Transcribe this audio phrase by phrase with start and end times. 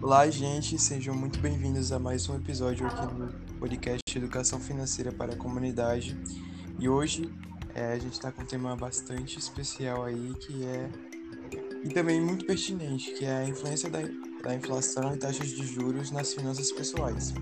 [0.00, 5.34] Olá, gente, sejam muito bem-vindos a mais um episódio aqui no podcast Educação Financeira para
[5.34, 6.16] a Comunidade.
[6.78, 7.30] E hoje
[7.74, 10.88] é, a gente está com um tema bastante especial aí, que é
[11.84, 14.00] e também muito pertinente, que é a influência da,
[14.42, 17.32] da inflação e taxas de juros nas finanças pessoais.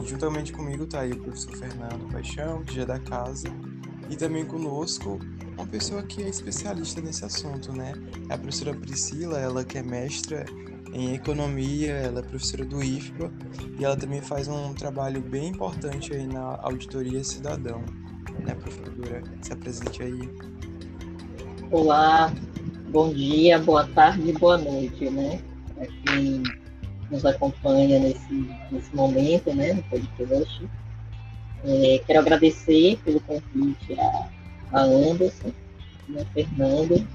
[0.00, 3.48] E juntamente comigo está aí o professor Fernando Paixão, que já é da casa,
[4.10, 5.18] e também conosco
[5.56, 7.92] uma pessoa que é especialista nesse assunto, né?
[8.28, 10.44] É a professora Priscila, ela que é mestra
[10.92, 13.32] em economia, ela é professora do IFBA
[13.78, 17.82] e ela também faz um trabalho bem importante aí na auditoria cidadão,
[18.40, 19.22] né, professora?
[19.40, 20.28] Se apresente aí.
[21.70, 22.32] Olá,
[22.90, 25.40] bom dia, boa tarde, boa noite, né?
[25.80, 26.42] A quem
[27.10, 30.68] nos acompanha nesse, nesse momento, né, no podcast.
[31.64, 34.28] É, quero agradecer pelo convite a,
[34.72, 35.52] a Anderson,
[36.08, 37.06] né, Fernando,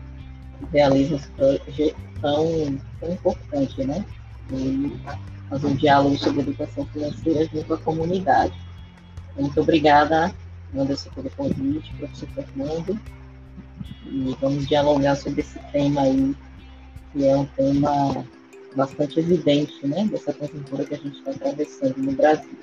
[0.72, 4.06] realiza esse projeto tão, tão importante, né?
[4.52, 4.98] E
[5.50, 8.54] fazer um diálogo sobre educação financeira junto à comunidade.
[9.38, 10.34] Muito obrigada,
[10.76, 13.00] Anderson, pelo convite, professor Fernando.
[14.06, 16.36] E vamos dialogar sobre esse tema aí,
[17.14, 18.26] que é um tema
[18.76, 20.06] bastante evidente, né?
[20.06, 22.58] Dessa conjuntura que a gente está atravessando no Brasil.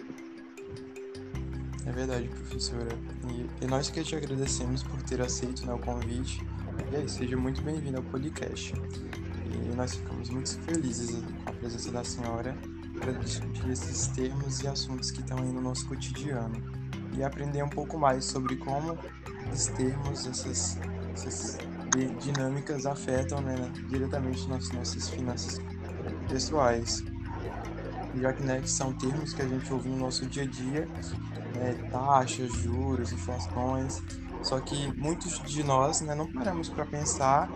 [1.86, 2.88] É verdade, professora.
[3.30, 6.44] E, e, nós que te agradecemos por ter aceito né, o convite.
[6.92, 8.72] E aí, seja muito bem-vindo ao podcast.
[8.72, 12.56] E nós ficamos muito felizes com a presença da senhora
[12.98, 16.56] para discutir esses termos e assuntos que estão aí no nosso cotidiano.
[17.16, 18.98] E aprender um pouco mais sobre como
[19.52, 20.78] esses termos, essas,
[21.12, 21.58] essas
[22.20, 23.54] dinâmicas afetam né,
[23.88, 25.60] diretamente nas nossas finanças
[26.28, 27.04] pessoais.
[28.20, 30.88] Já que né, são termos que a gente ouve no nosso dia a dia
[31.54, 34.02] né, taxas, juros, inflações.
[34.44, 37.50] Só que muitos de nós né, não paramos para pensar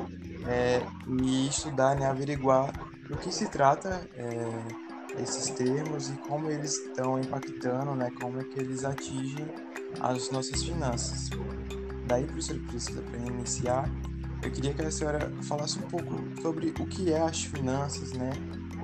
[0.46, 0.82] é,
[1.20, 2.72] e estudar, né, averiguar
[3.08, 8.44] do que se trata é, esses termos e como eles estão impactando, né, como é
[8.44, 9.46] que eles atingem
[10.00, 11.28] as nossas finanças.
[12.06, 13.90] Daí, professora Priscila, para iniciar,
[14.42, 18.30] eu queria que a senhora falasse um pouco sobre o que é as finanças, né?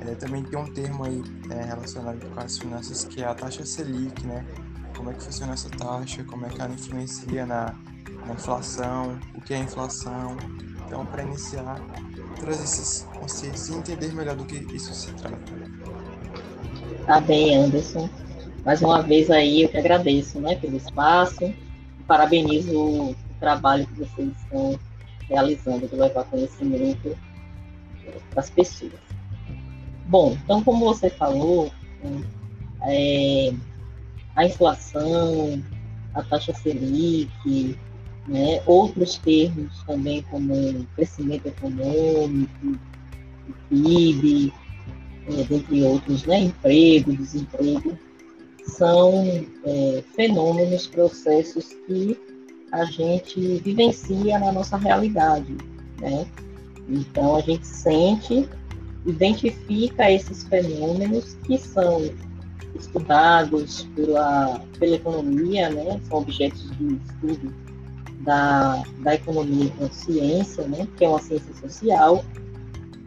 [0.03, 3.65] É, também tem um termo aí é, relacionado com as finanças que é a taxa
[3.65, 4.45] Selic, né?
[4.95, 7.75] como é que funciona essa taxa, como é que ela influencia na,
[8.27, 10.37] na inflação, o que é inflação.
[10.87, 11.81] Então, para iniciar,
[12.41, 15.39] trazer esses conceitos e entender melhor do que isso se trata.
[17.07, 18.09] Tá bem, Anderson.
[18.65, 21.53] Mais uma vez aí eu que agradeço né, pelo espaço,
[22.07, 24.79] parabenizo o trabalho que vocês estão
[25.29, 27.17] realizando de levar conhecimento
[28.31, 28.93] para as pessoas.
[30.07, 31.71] Bom, então como você falou,
[32.87, 33.53] é,
[34.35, 35.63] a inflação,
[36.15, 37.79] a taxa Selic,
[38.29, 42.79] né, outros termos também como crescimento econômico,
[43.69, 44.53] PIB,
[45.29, 47.99] é, dentre outros, né, emprego, desemprego,
[48.65, 49.13] são
[49.65, 52.19] é, fenômenos, processos que
[52.73, 55.57] a gente vivencia na nossa realidade,
[56.01, 56.27] né?
[56.89, 58.49] Então a gente sente,
[59.07, 62.11] identifica esses fenômenos que são
[62.75, 67.64] estudados pela, pela economia, né, são objetos de estudo
[68.25, 72.25] da, da economia com ciência, né, que é uma ciência social,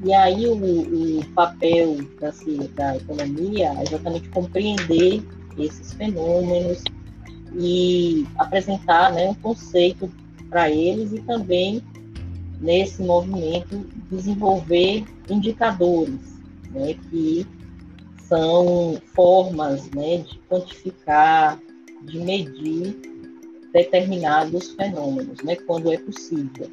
[0.03, 2.31] e aí o, o papel da,
[2.75, 5.23] da economia é exatamente compreender
[5.57, 6.83] esses fenômenos
[7.55, 10.09] e apresentar né, um conceito
[10.49, 11.81] para eles e também
[12.61, 16.39] nesse movimento desenvolver indicadores
[16.71, 17.45] né, que
[18.27, 21.59] são formas né, de quantificar,
[22.03, 22.95] de medir
[23.77, 26.67] determinados fenômenos, né, quando é possível.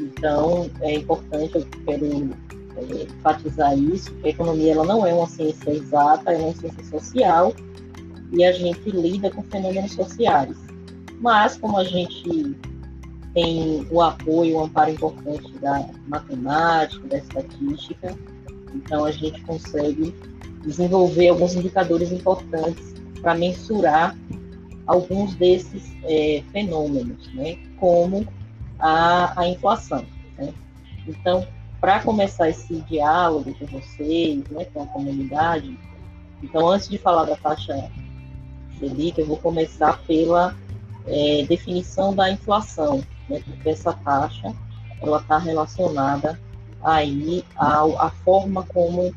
[0.00, 2.06] Então, é importante, eu quero
[2.76, 6.84] é, enfatizar isso, que a economia ela não é uma ciência exata, é uma ciência
[6.84, 7.52] social,
[8.30, 10.56] e a gente lida com fenômenos sociais.
[11.20, 12.56] Mas, como a gente
[13.34, 18.16] tem o apoio, o amparo importante da matemática, da estatística,
[18.72, 20.14] então a gente consegue
[20.64, 24.16] desenvolver alguns indicadores importantes para mensurar
[24.86, 28.26] alguns desses é, fenômenos, né, como
[28.78, 30.04] a, a inflação.
[30.36, 30.52] Né?
[31.06, 31.46] Então,
[31.80, 35.76] para começar esse diálogo com vocês, né, com a comunidade,
[36.42, 37.90] então, antes de falar da taxa
[38.78, 40.56] Selic, eu vou começar pela
[41.06, 44.52] é, definição da inflação, né, porque essa taxa
[45.00, 46.38] ela está relacionada
[46.82, 49.14] aí ao, à forma como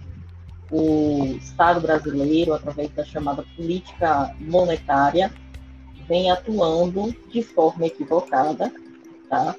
[0.72, 5.32] o Estado brasileiro, através da chamada política monetária,
[6.08, 8.72] vem atuando de forma equivocada,
[9.30, 9.56] tá?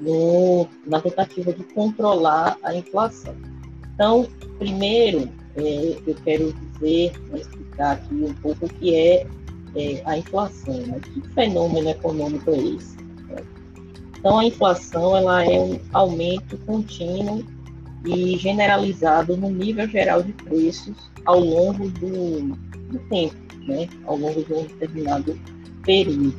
[0.00, 3.34] No, na tentativa de controlar a inflação.
[3.94, 4.28] Então,
[4.58, 9.26] primeiro, é, eu quero dizer, explicar aqui um pouco o que é,
[9.74, 11.00] é a inflação, né?
[11.00, 12.96] que fenômeno econômico é esse.
[12.96, 13.42] Né?
[14.18, 17.42] Então, a inflação ela é um aumento contínuo
[18.04, 22.54] e generalizado no nível geral de preços ao longo do,
[22.90, 23.34] do tempo,
[23.66, 23.88] né?
[24.04, 25.38] ao longo de um determinado
[25.86, 26.34] período.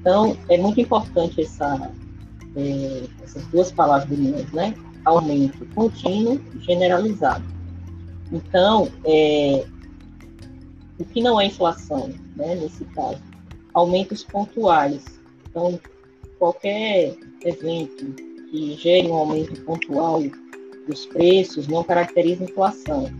[0.00, 1.92] Então, é muito importante essa,
[2.56, 4.18] é, essas duas palavras,
[4.52, 4.74] né?
[5.04, 7.44] aumento contínuo e generalizado.
[8.32, 9.64] Então, é,
[10.98, 13.20] o que não é inflação, né, nesse caso?
[13.74, 15.04] Aumentos pontuais.
[15.48, 15.78] Então,
[16.38, 18.06] qualquer evento
[18.50, 20.22] que gere um aumento pontual
[20.86, 23.10] dos preços não caracteriza inflação.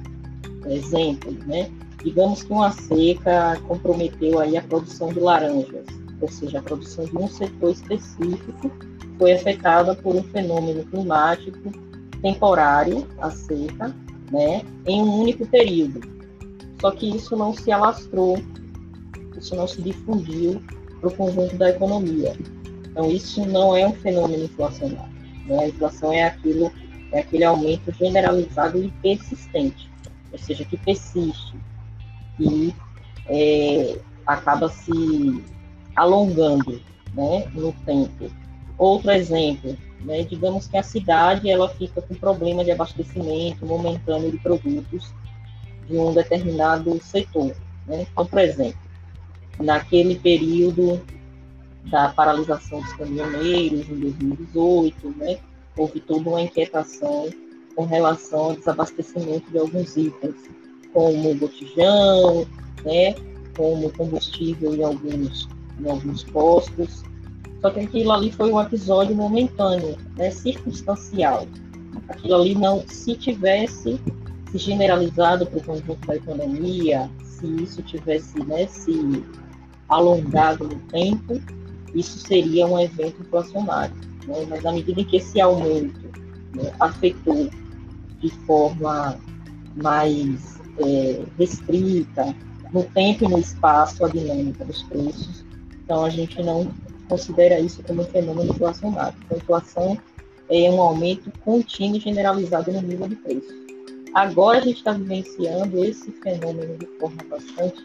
[0.66, 1.70] Exemplo, né?
[2.04, 5.86] Digamos que uma seca comprometeu aí a produção de laranjas,
[6.20, 8.70] ou seja, a produção de um setor específico
[9.18, 11.70] foi afetada por um fenômeno climático
[12.20, 13.94] temporário, a seca,
[14.30, 16.00] né, em um único período.
[16.80, 18.38] Só que isso não se alastrou,
[19.36, 20.62] isso não se difundiu
[21.00, 22.36] para o conjunto da economia.
[22.90, 25.12] Então, isso não é um fenômeno inflacionário.
[25.46, 25.58] Né?
[25.58, 26.70] A inflação é aquilo,
[27.12, 29.90] é aquele aumento generalizado e persistente,
[30.32, 31.54] ou seja, que persiste
[32.42, 32.74] e
[33.26, 35.42] é, acaba se
[35.96, 36.80] alongando
[37.14, 38.30] né, no tempo.
[38.78, 44.38] Outro exemplo, né, digamos que a cidade ela fica com problema de abastecimento momentâneo de
[44.38, 45.12] produtos
[45.88, 47.54] de um determinado setor.
[47.86, 48.06] Né?
[48.10, 48.80] Então, por exemplo,
[49.60, 51.00] naquele período
[51.84, 55.38] da paralisação dos caminhoneiros em 2018, né,
[55.76, 57.28] houve toda uma inquietação
[57.74, 60.34] com relação ao desabastecimento de alguns itens,
[60.92, 62.46] como botijão,
[62.84, 63.14] né,
[63.56, 65.48] como combustível em alguns,
[65.80, 67.02] em alguns postos,
[67.60, 71.46] só que aquilo ali foi um episódio momentâneo, né, circunstancial.
[72.08, 74.00] Aquilo ali não, se tivesse
[74.50, 79.24] se generalizado para o conjunto da economia, se isso tivesse né, se
[79.88, 81.40] alongado no tempo,
[81.94, 83.94] isso seria um evento inflacionário.
[84.26, 84.46] Né?
[84.48, 86.00] Mas na medida que esse aumento
[86.54, 87.48] né, afetou
[88.20, 89.16] de forma
[89.76, 92.34] mais é, restrita,
[92.72, 95.44] no tempo e no espaço, a dinâmica dos preços,
[95.84, 96.72] então a gente não
[97.08, 99.14] considera isso como um fenômeno inflacionário.
[99.24, 99.98] Então, a inflação
[100.48, 103.62] é um aumento contínuo e generalizado no nível de preço.
[104.14, 107.82] Agora a gente está vivenciando esse fenômeno de forma bastante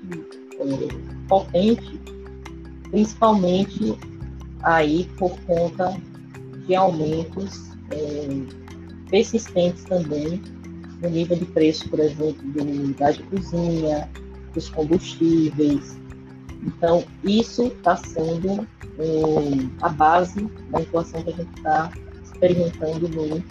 [0.59, 1.99] é, potente,
[2.89, 3.97] principalmente
[4.63, 5.97] aí por conta
[6.65, 10.41] de aumentos é, persistentes também
[11.01, 14.09] no nível de preço, por exemplo, do gás de cozinha,
[14.53, 15.97] dos combustíveis.
[16.65, 18.67] Então, isso está sendo
[18.99, 20.41] é, a base
[20.71, 21.91] da inflação que a gente está
[22.23, 23.43] experimentando no,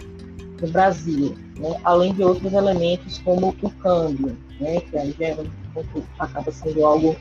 [0.61, 1.79] no Brasil, né?
[1.83, 4.81] além de outros elementos como o câmbio, né?
[4.81, 5.37] que aí já é
[6.19, 7.15] acaba sendo algo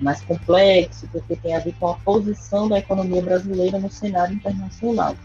[0.00, 5.16] mais complexo, porque tem a ver com a posição da economia brasileira no cenário internacional.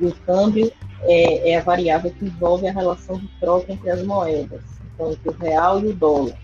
[0.00, 4.02] E o câmbio é, é a variável que envolve a relação de troca entre as
[4.04, 4.62] moedas,
[4.94, 6.36] então entre o real e o dólar.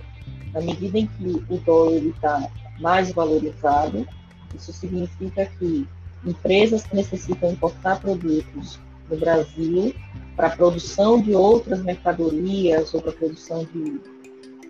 [0.52, 2.48] Na medida em que o dólar está
[2.80, 4.06] mais valorizado,
[4.54, 5.86] isso significa que
[6.24, 8.78] empresas que necessitam importar produtos
[9.10, 9.94] no Brasil
[10.36, 14.00] para a produção de outras mercadorias ou para a produção de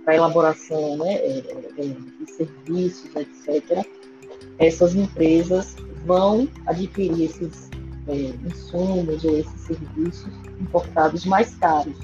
[0.05, 1.39] para elaboração né, é,
[1.79, 3.87] é, de serviços, etc.,
[4.59, 7.71] essas empresas vão adquirir esses
[8.09, 11.97] é, insumos ou esses serviços importados mais caros.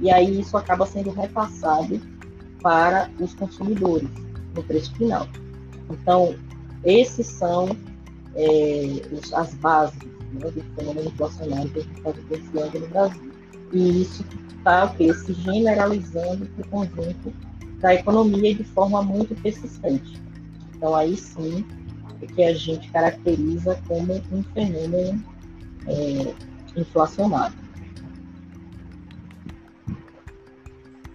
[0.00, 2.00] E aí isso acaba sendo repassado
[2.62, 4.08] para os consumidores
[4.54, 5.28] no preço final.
[5.90, 6.34] Então,
[6.84, 7.76] esses são
[8.34, 9.02] é,
[9.34, 9.98] as bases
[10.32, 13.32] né, do fenômeno inflacionário que a gente está vivenciando no Brasil.
[13.72, 14.24] E isso
[14.56, 17.32] está se generalizando para o conjunto
[17.80, 20.20] da economia de forma muito persistente.
[20.74, 21.64] Então, aí sim,
[22.20, 25.22] é que a gente caracteriza como um fenômeno
[25.86, 27.62] é, inflacionário.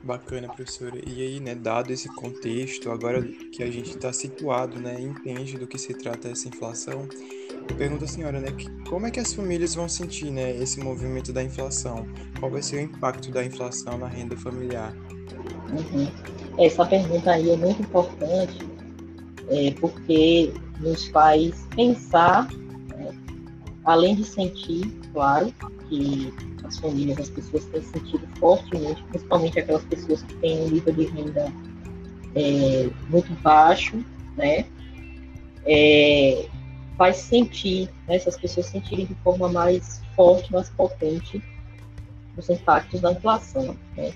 [0.07, 0.97] Bacana, professora.
[1.05, 5.67] E aí, né, dado esse contexto, agora que a gente está situado, né, entende do
[5.67, 7.05] que se trata essa inflação,
[7.77, 8.47] pergunto à senhora, né,
[8.87, 12.07] como é que as famílias vão sentir, né, esse movimento da inflação?
[12.39, 14.95] Qual vai ser o impacto da inflação na renda familiar?
[15.71, 16.09] Uhum.
[16.57, 18.65] Essa pergunta aí é muito importante,
[19.49, 22.47] é, porque nos faz pensar,
[23.87, 25.51] além de sentir, claro,
[25.87, 26.33] que
[26.65, 31.05] as famílias, as pessoas têm sentido fortemente, principalmente aquelas pessoas que têm um nível de
[31.05, 31.51] renda
[32.35, 34.03] é, muito baixo,
[34.35, 34.65] né?
[35.65, 36.45] É,
[36.97, 41.41] faz sentir, né, essas pessoas sentirem de forma mais forte, mais potente
[42.35, 44.11] os impactos da inflação, né?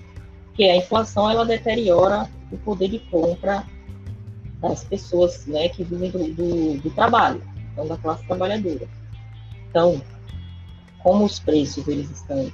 [0.54, 3.64] que a inflação ela deteriora o poder de compra
[4.60, 8.86] das pessoas né, que vivem do, do, do trabalho, então da classe trabalhadora.
[9.72, 10.02] Então,
[11.02, 12.52] como os preços eles estão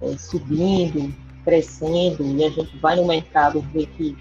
[0.00, 1.12] é, subindo,
[1.44, 4.16] crescendo, e a gente vai no mercado ver que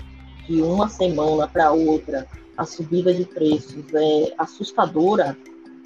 [0.47, 5.37] de uma semana para outra a subida de preços é assustadora,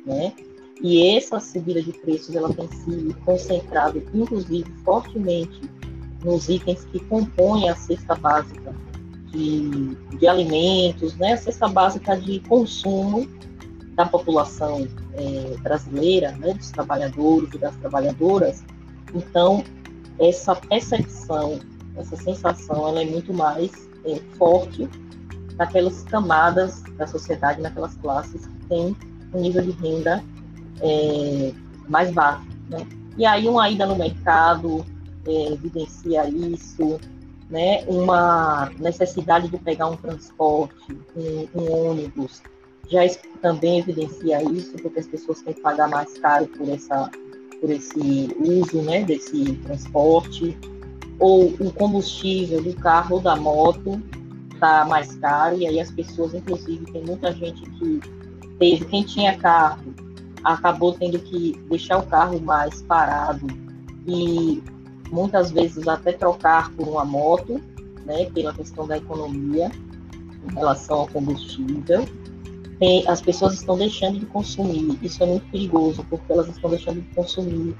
[0.06, 0.34] né?
[0.82, 5.62] E essa subida de preços ela tem se concentrado, inclusive, fortemente
[6.24, 8.74] nos itens que compõem a cesta básica
[9.32, 11.34] de, de alimentos, né?
[11.34, 13.28] A cesta básica de consumo
[13.96, 16.54] da população é, brasileira, né?
[16.54, 18.64] Dos trabalhadores e das trabalhadoras.
[19.14, 19.64] Então,
[20.20, 21.60] essa percepção,
[21.96, 23.72] essa sensação, ela é muito mais
[24.06, 24.88] é, forte
[25.58, 28.96] naquelas camadas da sociedade, naquelas classes que têm
[29.34, 30.24] um nível de renda
[30.82, 31.54] é,
[31.88, 32.46] mais baixo.
[32.70, 32.86] Né?
[33.18, 34.86] E aí uma ida no mercado
[35.26, 37.00] é, evidencia isso,
[37.50, 37.84] né?
[37.88, 40.76] uma necessidade de pegar um transporte,
[41.16, 42.42] um, um ônibus,
[42.90, 43.02] já
[43.42, 47.10] também evidencia isso, porque as pessoas têm que pagar mais caro por, essa,
[47.60, 50.58] por esse uso né, desse transporte,
[51.20, 54.02] ou o combustível do carro ou da moto
[54.54, 58.00] está mais caro, e aí as pessoas, inclusive, tem muita gente que
[58.60, 59.94] teve, quem tinha carro,
[60.44, 63.48] acabou tendo que deixar o carro mais parado
[64.06, 64.62] e
[65.12, 67.60] muitas vezes até trocar por uma moto,
[68.06, 69.72] né, pela questão da economia
[70.48, 72.08] em relação ao combustível.
[72.80, 77.02] Tem, as pessoas estão deixando de consumir, isso é muito perigoso, porque elas estão deixando
[77.02, 77.76] de consumir.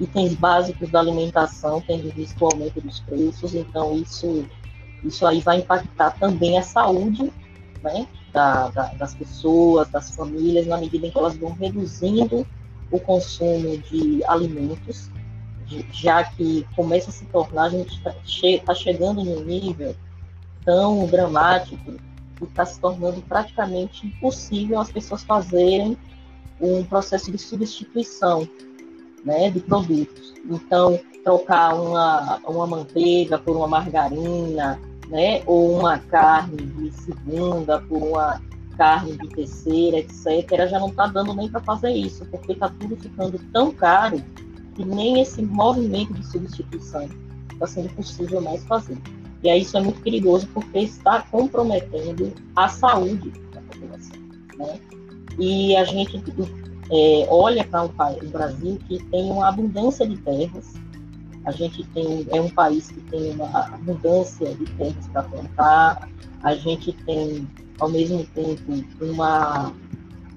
[0.00, 4.44] Itens básicos da alimentação, tendo visto o aumento dos preços, então isso,
[5.04, 7.30] isso aí vai impactar também a saúde
[7.82, 12.46] né, da, da, das pessoas, das famílias, na medida em que elas vão reduzindo
[12.90, 15.10] o consumo de alimentos,
[15.92, 18.12] já que começa a se tornar, a gente está
[18.64, 19.94] tá chegando num nível
[20.64, 21.96] tão dramático
[22.44, 25.96] está se tornando praticamente impossível as pessoas fazerem
[26.60, 28.48] um processo de substituição
[29.24, 30.34] né, de produtos.
[30.44, 38.02] Então, trocar uma, uma manteiga por uma margarina, né, ou uma carne de segunda por
[38.02, 38.40] uma
[38.76, 42.96] carne de terceira, etc., já não está dando nem para fazer isso, porque está tudo
[42.96, 44.22] ficando tão caro
[44.74, 47.08] que nem esse movimento de substituição
[47.52, 48.96] está sendo possível mais fazer.
[49.42, 54.18] E aí isso é muito perigoso porque está comprometendo a saúde da população.
[54.56, 54.80] Né?
[55.38, 56.22] E a gente
[56.90, 60.74] é, olha para um o Brasil, que tem uma abundância de terras,
[61.44, 66.08] a gente tem é um país que tem uma abundância de terras para plantar,
[66.42, 67.48] a gente tem
[67.80, 69.72] ao mesmo tempo uma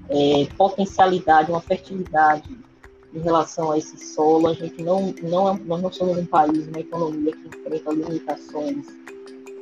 [0.09, 2.57] é, potencialidade, uma fertilidade
[3.15, 4.48] em relação a esse solo.
[4.48, 8.86] A gente não não é, nós não somos um país, uma economia que enfrenta limitações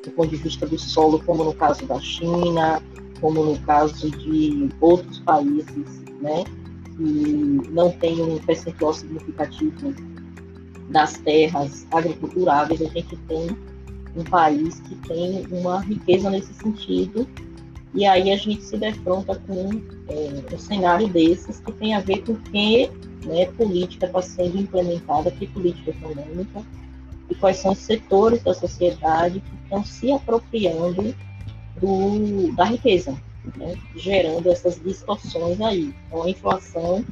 [0.04, 2.82] do ponto de vista do solo, como no caso da China,
[3.22, 6.44] como no caso de outros países, né,
[6.98, 9.94] que não tem um percentual significativo
[10.90, 13.48] das terras agriculturáveis, a gente tem
[14.16, 17.26] um país que tem uma riqueza nesse sentido,
[17.94, 19.70] e aí a gente se defronta com
[20.10, 22.92] é, um cenário desses que tem a ver com que
[23.26, 26.64] né, política está sendo implementada, que política econômica,
[27.30, 31.16] e quais são os setores da sociedade que estão se apropriando
[31.80, 33.16] do, da riqueza,
[33.58, 35.94] né, gerando essas distorções aí.
[36.08, 37.04] Então, a inflação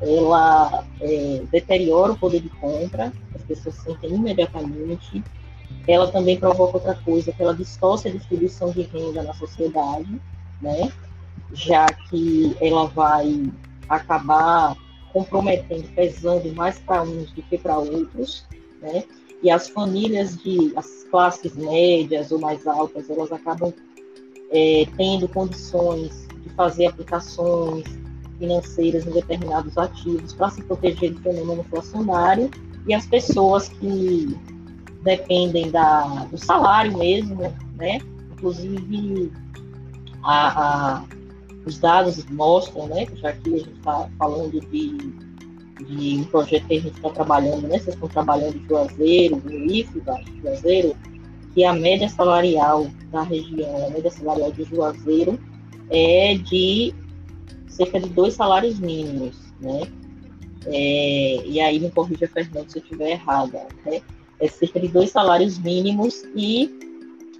[0.00, 5.22] ela é, deteriora o poder de compra, as pessoas sentem imediatamente.
[5.86, 10.20] Ela também provoca outra coisa, que ela distorce a distribuição de renda na sociedade,
[10.60, 10.90] né?
[11.52, 13.50] já que ela vai
[13.88, 14.76] acabar
[15.12, 18.44] comprometendo, pesando mais para uns do que para outros,
[18.80, 19.04] né?
[19.42, 23.72] E as famílias de as classes médias ou mais altas, elas acabam
[24.50, 27.84] é, tendo condições de fazer aplicações,
[28.38, 32.50] financeiras em determinados ativos para se proteger do fenômeno inflacionário
[32.86, 34.36] e as pessoas que
[35.02, 37.98] dependem da, do salário mesmo, né?
[38.32, 39.30] Inclusive,
[40.22, 41.04] a, a,
[41.64, 43.06] os dados mostram, né?
[43.16, 44.96] Já que a gente está falando de,
[45.84, 47.78] de um projeto que a gente está trabalhando, né?
[47.78, 50.96] Vocês estão trabalhando em Juazeiro, no IFE da Juazeiro,
[51.54, 55.38] que a média salarial da região, a média salarial de Juazeiro
[55.90, 56.94] é de
[57.68, 59.82] cerca de dois salários mínimos, né?
[60.66, 64.00] É, e aí me corrija, Fernando, se eu estiver errada, né?
[64.38, 66.70] É cerca de dois salários mínimos e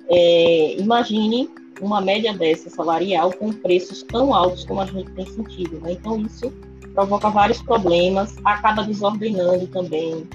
[0.09, 1.49] é, imagine
[1.81, 5.93] uma média dessa salarial com preços tão altos como a gente tem sentido, né?
[5.93, 6.53] Então isso
[6.95, 10.29] provoca vários problemas, acaba desordenando também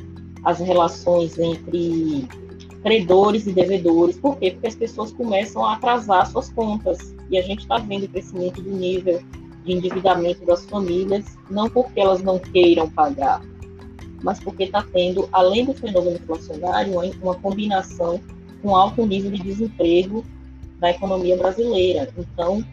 [0.44, 2.28] as relações entre
[2.84, 4.18] credores e devedores.
[4.18, 4.52] Por quê?
[4.52, 7.16] Porque as pessoas começam a atrasar suas contas.
[7.30, 9.22] E a gente está vendo o crescimento do nível
[9.66, 13.42] de endividamento das famílias, não porque elas não queiram pagar,
[14.22, 18.22] mas porque está tendo, além do fenômeno inflacionário, uma combinação
[18.62, 20.24] com alto nível de desemprego
[20.79, 22.12] da economia brasileira.
[22.17, 22.63] Então,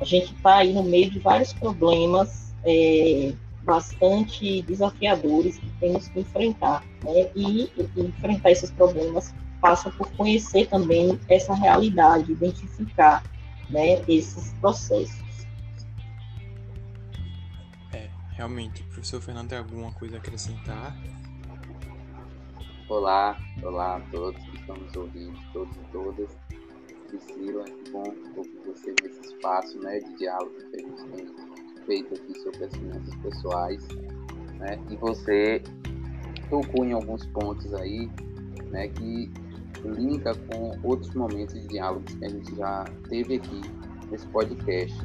[0.00, 3.32] a gente está aí no meio de vários problemas é,
[3.62, 6.84] bastante desafiadores que temos que enfrentar.
[7.04, 7.30] Né?
[7.34, 13.22] E, e enfrentar esses problemas passa por conhecer também essa realidade, identificar
[13.68, 15.46] né, esses processos.
[17.92, 18.82] É, realmente.
[18.82, 20.96] O professor Fernando tem alguma coisa a acrescentar?
[22.88, 26.36] Olá, olá a todos que estão nos ouvindo, todos e todas.
[27.10, 31.26] Priscila, que bom ouvir você nesse espaço né, de diálogo que a gente tem
[31.84, 33.88] feito aqui sobre as finanças pessoais.
[34.58, 34.78] Né?
[34.90, 35.62] E você
[36.48, 38.08] tocou em alguns pontos aí
[38.70, 39.30] né, que
[39.84, 43.60] linka com outros momentos de diálogos que a gente já teve aqui
[44.10, 44.96] nesse podcast.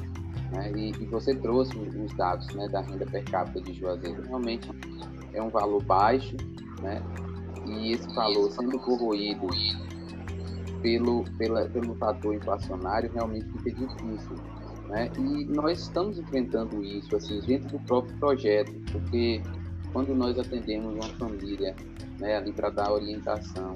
[0.51, 0.71] Né?
[0.75, 4.21] E, e, você trouxe os dados né, da renda per capita de Juazeiro.
[4.23, 4.69] Realmente
[5.33, 6.35] é um valor baixo,
[6.81, 7.01] né?
[7.65, 9.47] e esse valor sendo corroído
[10.85, 14.35] pelo, pela, pelo fator inflacionário realmente fica difícil.
[14.87, 15.09] Né?
[15.17, 19.41] E nós estamos enfrentando isso assim, dentro do próprio projeto, porque
[19.91, 21.75] quando nós atendemos uma família
[22.19, 23.73] né, ali para dar orientação,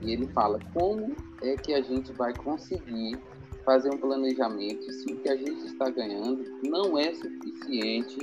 [0.00, 3.18] e ele fala como é que a gente vai conseguir
[3.62, 8.16] fazer um planejamento se o que a gente está ganhando não é suficiente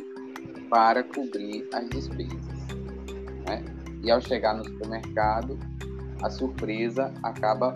[0.71, 2.41] para cobrir as despesas.
[3.47, 3.63] Né?
[4.01, 5.59] E ao chegar no supermercado,
[6.23, 7.73] a surpresa acaba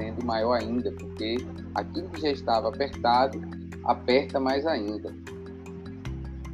[0.00, 1.36] sendo maior ainda, porque
[1.74, 3.38] aquilo que já estava apertado
[3.84, 5.14] aperta mais ainda.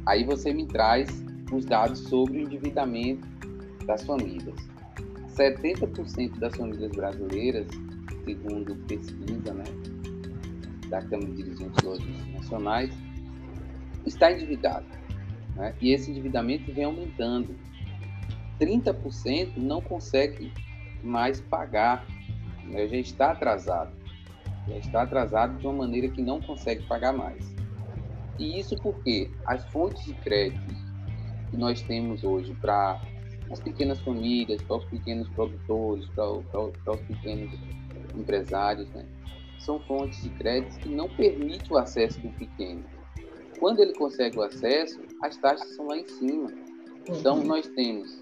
[0.05, 1.07] Aí você me traz
[1.51, 3.25] os dados sobre o endividamento
[3.85, 4.55] das famílias.
[5.33, 7.67] 70% das famílias brasileiras,
[8.25, 9.63] segundo pesquisa né,
[10.89, 12.93] da Câmara de Dirigentes Lógicos Nacionais,
[14.05, 14.85] está endividado.
[15.55, 15.73] Né?
[15.79, 17.55] E esse endividamento vem aumentando.
[18.59, 20.51] 30% não consegue
[21.03, 22.05] mais pagar,
[22.67, 22.87] né?
[22.87, 23.91] já está atrasado.
[24.67, 27.55] Já está atrasado de uma maneira que não consegue pagar mais.
[28.37, 30.75] E isso porque as fontes de crédito
[31.49, 33.01] que nós temos hoje para
[33.49, 37.57] as pequenas famílias, para os pequenos produtores, para, para, para os pequenos
[38.15, 39.05] empresários, né?
[39.59, 42.83] são fontes de crédito que não permitem o acesso do pequeno.
[43.59, 46.51] Quando ele consegue o acesso, as taxas são lá em cima.
[47.09, 47.45] Então, uhum.
[47.45, 48.19] nós temos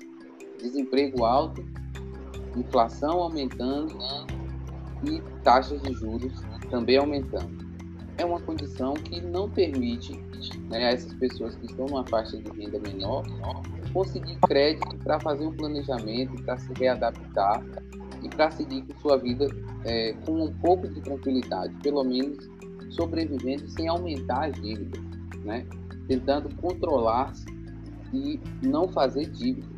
[0.60, 1.66] desemprego alto,
[2.56, 3.98] inflação aumentando
[5.08, 6.34] e taxas de juros
[6.70, 7.66] também aumentando.
[8.18, 10.14] É uma condição que não permite
[10.70, 13.24] né, a essas pessoas que estão numa faixa de renda menor
[13.96, 17.64] conseguir crédito para fazer um planejamento, para se readaptar
[18.22, 19.48] e para seguir com sua vida
[19.86, 22.50] é, com um pouco de tranquilidade, pelo menos
[22.90, 25.02] sobrevivendo sem aumentar as dívidas,
[25.44, 25.66] né?
[26.08, 27.46] tentando controlar-se
[28.14, 29.70] e não fazer dívidas.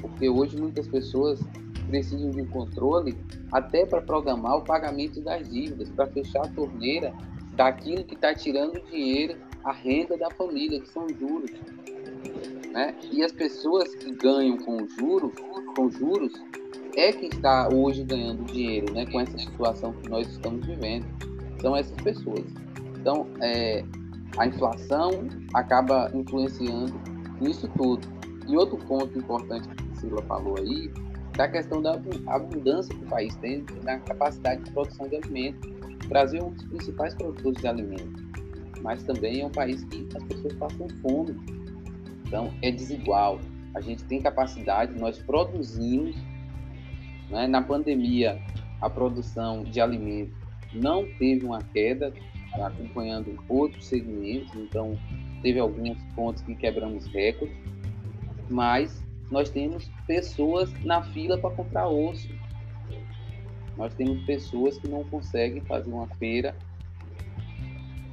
[0.00, 1.40] Porque hoje muitas pessoas
[1.84, 3.16] precisam de um controle
[3.52, 7.12] até para programar o pagamento das dívidas, para fechar a torneira
[7.54, 11.50] daquilo que está tirando dinheiro, a renda da família, que são juros.
[12.72, 12.94] Né?
[13.12, 15.32] E as pessoas que ganham com juros,
[15.76, 16.32] com juros,
[16.96, 19.04] é que está hoje ganhando dinheiro, né?
[19.06, 21.06] Com essa situação que nós estamos vivendo,
[21.60, 22.44] são essas pessoas.
[23.00, 23.84] Então, é,
[24.38, 25.10] a inflação
[25.54, 26.94] acaba influenciando
[27.40, 28.06] nisso tudo.
[28.48, 30.90] E outro ponto importante que a Priscila falou aí,
[31.36, 35.70] da questão da abundância que o país tem na capacidade de produção de alimentos.
[36.04, 38.22] O Brasil é um dos principais produtores de alimentos,
[38.82, 41.34] mas também é um país que as pessoas passam fome
[42.34, 43.38] então, é desigual.
[43.76, 46.16] A gente tem capacidade, nós produzimos.
[47.30, 47.46] Né?
[47.46, 48.42] Na pandemia,
[48.80, 50.34] a produção de alimentos
[50.72, 52.12] não teve uma queda,
[52.54, 54.98] acompanhando outros segmentos, então
[55.42, 57.56] teve alguns pontos que quebramos recordes,
[58.50, 59.03] mas
[59.34, 62.28] nós temos pessoas na fila para comprar osso.
[63.76, 66.56] Nós temos pessoas que não conseguem fazer uma feira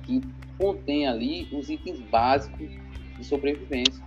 [0.01, 0.19] que
[0.57, 2.71] contém ali os itens básicos
[3.19, 4.03] de sobrevivência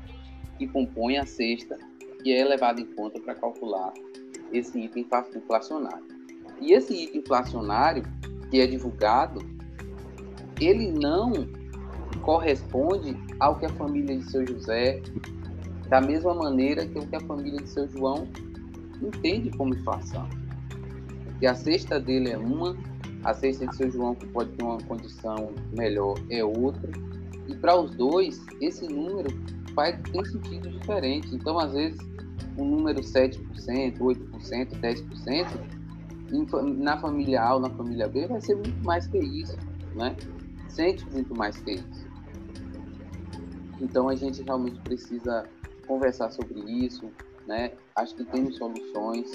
[0.58, 1.78] que compõe a cesta
[2.20, 3.92] que é levado em conta para calcular
[4.52, 6.04] esse item inflacionário.
[6.60, 8.02] E esse item inflacionário
[8.50, 9.38] que é divulgado,
[10.60, 11.32] ele não
[12.22, 15.00] corresponde ao que a família de seu José,
[15.94, 18.26] da mesma maneira que o que a família de seu João
[19.00, 20.28] entende como inflação.
[21.22, 22.76] Porque a cesta dele é uma,
[23.22, 26.90] a cesta de seu João, que pode ter uma condição melhor, é outra.
[27.46, 29.28] E para os dois, esse número
[29.72, 31.32] faz, tem sentido diferente.
[31.32, 32.00] Então, às vezes,
[32.58, 35.46] um número 7%, 8%, 10%,
[36.76, 39.56] na família A ou na família B vai ser muito mais que isso,
[39.94, 40.16] né?
[40.68, 42.04] Sente muito mais que isso.
[43.80, 45.46] Então a gente realmente precisa
[45.84, 47.10] conversar sobre isso,
[47.46, 47.72] né?
[47.96, 49.30] Acho que temos soluções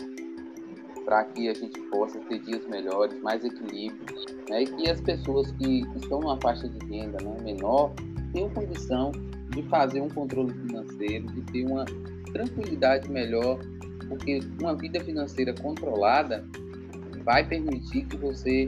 [1.06, 4.06] para que a gente possa ter dias melhores, mais equilíbrio,
[4.50, 4.64] né?
[4.64, 7.94] E que as pessoas que, estão numa faixa de renda né, menor
[8.34, 9.12] tenham condição
[9.50, 11.86] de fazer um controle financeiro, de ter uma
[12.32, 13.60] tranquilidade melhor,
[14.08, 16.46] porque uma vida financeira controlada
[17.24, 18.68] vai permitir que você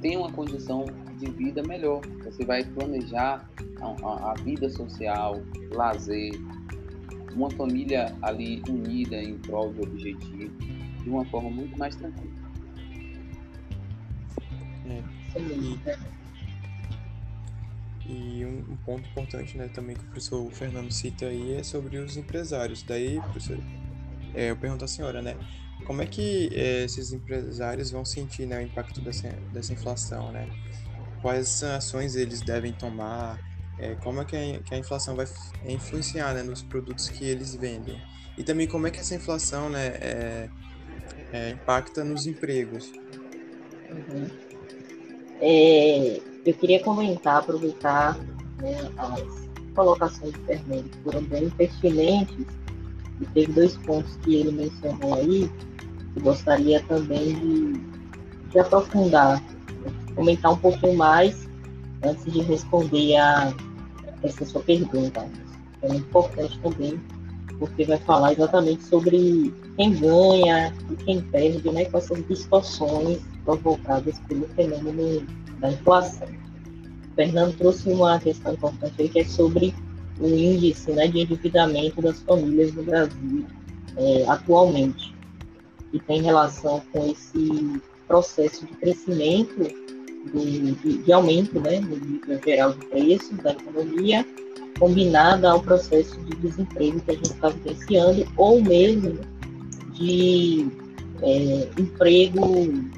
[0.00, 0.86] tenha uma condição
[1.18, 2.00] de vida melhor.
[2.24, 3.48] Você vai planejar
[3.80, 5.40] a, a, a vida social,
[5.72, 6.32] lazer,
[7.34, 10.56] uma família ali unida em prol de objetivo,
[11.02, 12.30] de uma forma muito mais tranquila.
[14.86, 15.02] É.
[15.38, 15.78] E,
[18.06, 21.98] e um, um, ponto importante né, também que o professor Fernando cita aí é sobre
[21.98, 22.82] os empresários.
[22.82, 23.58] Daí, professor,
[24.34, 25.36] é, eu pergunto à senhora, né?
[25.86, 30.48] Como é que é, esses empresários vão sentir né, o impacto dessa, dessa inflação, né?
[31.22, 33.38] Quais ações eles devem tomar?
[33.80, 35.26] É, como é que a, que a, inflação vai
[35.66, 37.98] influenciar né, nos produtos que eles vendem?
[38.36, 40.48] E também como é que essa inflação né, é,
[41.32, 42.92] é, impacta nos empregos?
[43.90, 44.28] Uhum.
[45.40, 48.18] É, eu queria comentar, aproveitar
[48.58, 52.46] né, as colocações de Fernando, que foram bem pertinentes,
[53.18, 55.50] e teve dois pontos que ele mencionou aí,
[56.12, 57.80] que gostaria também de,
[58.50, 59.42] de aprofundar,
[60.14, 61.48] comentar um pouquinho mais
[62.02, 63.54] antes de responder a
[64.22, 65.26] essa sua pergunta.
[65.82, 67.00] É importante também,
[67.58, 74.18] porque vai falar exatamente sobre quem ganha e quem perde, né, com essas distorções provocadas
[74.28, 75.26] pelo fenômeno
[75.58, 76.28] da inflação.
[76.28, 79.74] O Fernando trouxe uma questão importante aí, que é sobre
[80.20, 83.46] o índice né, de endividamento das famílias no Brasil
[83.96, 85.14] é, atualmente
[85.90, 89.54] que tem relação com esse processo de crescimento,
[90.32, 94.26] de, de, aumento né, no nível geral de preços da economia,
[94.78, 99.18] combinada ao processo de desemprego que a gente está vivenciando, ou mesmo
[99.94, 100.66] de
[101.22, 102.90] é, emprego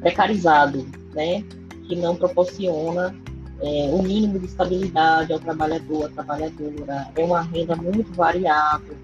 [0.00, 1.42] precarizado, né,
[1.86, 3.14] que não proporciona
[3.60, 8.96] é, o mínimo de estabilidade ao trabalhador, à trabalhadora, é uma renda muito variável,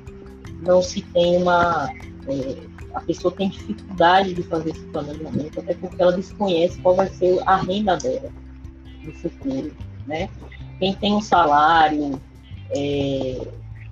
[0.62, 1.88] não se tem uma
[2.28, 7.08] é, a pessoa tem dificuldade de fazer esse planejamento, até porque ela desconhece qual vai
[7.08, 8.30] ser a renda dela
[9.02, 9.74] no futuro,
[10.06, 10.28] né?
[10.78, 12.20] Quem tem um salário,
[12.70, 13.46] é,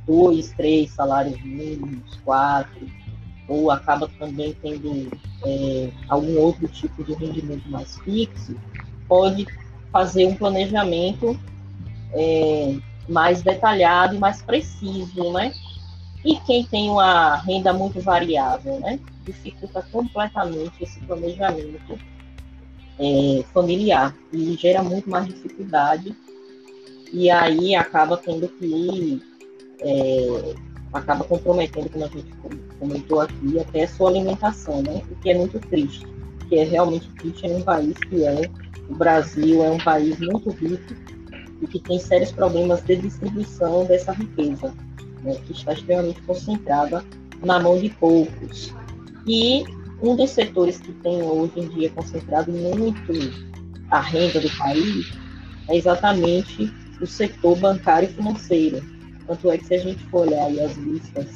[0.06, 2.88] dois, três salários mínimos, quatro,
[3.46, 5.08] ou acaba também tendo
[5.44, 8.56] é, algum outro tipo de rendimento mais fixo,
[9.06, 9.46] pode
[9.92, 11.38] fazer um planejamento
[12.12, 12.76] é,
[13.08, 15.52] mais detalhado e mais preciso, né?
[16.24, 18.98] E quem tem uma renda muito variável, né?
[19.24, 21.98] Dificulta completamente esse planejamento
[22.98, 26.14] é, familiar e gera muito mais dificuldade.
[27.12, 29.22] E aí acaba tendo que.
[29.80, 30.54] É,
[30.92, 32.32] acaba comprometendo, como a gente
[32.80, 35.02] comentou aqui, até a sua alimentação, né?
[35.10, 36.04] O que é muito triste.
[36.04, 38.50] O que é realmente triste em um país que é.
[38.88, 40.94] O Brasil é um país muito rico
[41.60, 44.72] e que tem sérios problemas de distribuição dessa riqueza
[45.28, 47.04] né, que está extremamente concentrada
[47.44, 48.74] na mão de poucos.
[49.26, 49.64] E
[50.02, 53.12] um dos setores que tem hoje em dia concentrado muito
[53.90, 55.12] a renda do país
[55.68, 58.82] é exatamente o setor bancário e financeiro.
[59.26, 61.26] Tanto é que se a gente for olhar as listas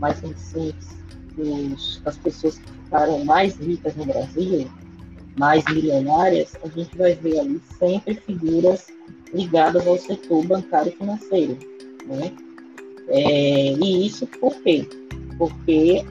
[0.00, 0.96] mais recentes
[1.36, 4.68] dos, das pessoas que ficaram mais ricas no Brasil,
[5.38, 8.86] mais milionárias, a gente vai ver ali sempre figuras
[9.32, 11.58] ligadas ao setor bancário e financeiro.
[12.06, 12.32] Né?
[13.08, 14.88] É, e isso por quê?
[15.38, 16.04] Porque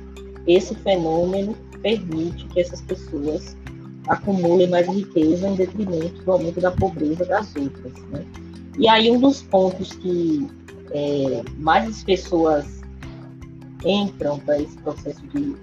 [0.48, 3.56] esse fenômeno permite que essas pessoas
[4.08, 7.94] acumulem mais riqueza em detrimento do aumento da pobreza das outras.
[8.10, 8.26] Né?
[8.78, 10.48] E aí um dos pontos que
[10.92, 12.66] é, mais as pessoas
[13.84, 15.56] entram para esse processo de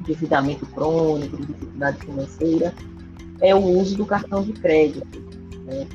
[0.00, 2.74] endividamento crônico, de dificuldade financeira,
[3.40, 5.20] é o uso do cartão de crédito.
[5.64, 5.86] Né?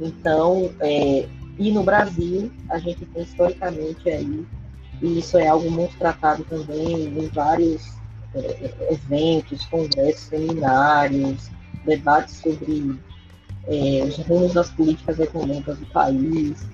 [0.00, 1.26] Então, é,
[1.58, 4.46] e no Brasil, a gente tem historicamente aí,
[5.00, 7.94] e isso é algo muito tratado também em vários
[8.34, 11.50] é, eventos, congressos, seminários,
[11.84, 12.98] debates sobre
[13.66, 16.66] é, os rumos das políticas econômicas do país,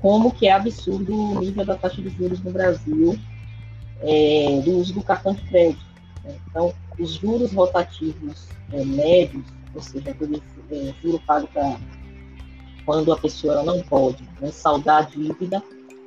[0.00, 3.18] como que é absurdo o nível da taxa de juros no Brasil
[4.00, 5.84] é, do uso do cartão de crédito.
[6.24, 6.34] Né?
[6.48, 9.44] Então, os juros rotativos é, médios,
[9.74, 11.76] ou seja, aquele é, juro pago para
[12.88, 15.62] quando a pessoa não pode né, saldar a dívida,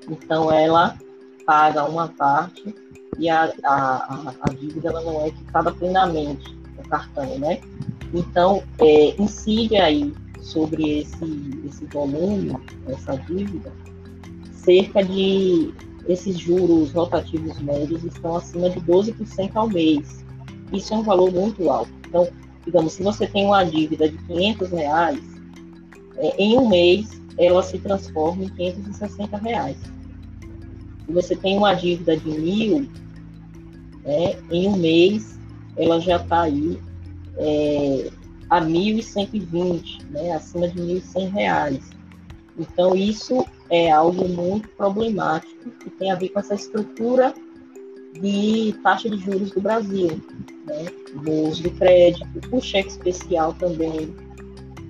[0.09, 0.97] então ela
[1.45, 2.73] paga uma parte
[3.19, 7.61] e a, a, a dívida ela não é quitada plenamente no cartão, né?
[8.11, 13.71] Então, é, incide aí sobre esse, esse volume, essa dívida,
[14.51, 15.71] cerca de
[16.07, 20.25] esses juros rotativos médios estão acima de 12% ao mês.
[20.73, 21.91] Isso é um valor muito alto.
[22.07, 22.27] Então,
[22.65, 25.30] digamos, se você tem uma dívida de 500 reais,
[26.37, 29.77] em um mês ela se transforma em 560 reais.
[31.05, 32.87] Se você tem uma dívida de mil,
[34.05, 35.39] é, em um mês
[35.77, 36.79] ela já está aí
[37.37, 38.11] é,
[38.49, 41.89] a 1.120, né, acima de 1.100 reais.
[42.57, 47.33] Então, isso é algo muito problemático que tem a ver com essa estrutura
[48.21, 50.21] de taxa de juros do Brasil,
[50.65, 52.27] né, do crédito.
[52.51, 54.13] O cheque especial também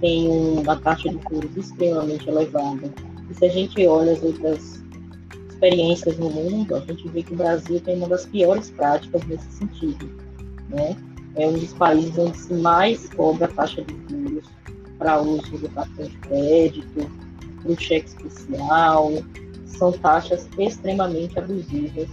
[0.02, 2.92] tem uma taxa de juros extremamente elevada.
[3.30, 4.84] E se a gente olha as outras
[5.50, 9.50] experiências no mundo, a gente vê que o Brasil tem uma das piores práticas nesse
[9.52, 10.10] sentido.
[10.70, 10.98] Né?
[11.36, 14.46] É um dos países onde se mais cobra a taxa de juros
[14.98, 17.12] para uso do cartão de crédito,
[17.64, 19.12] do cheque especial.
[19.66, 22.10] São taxas extremamente abusivas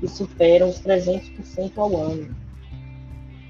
[0.00, 2.36] que superam os 300% ao ano.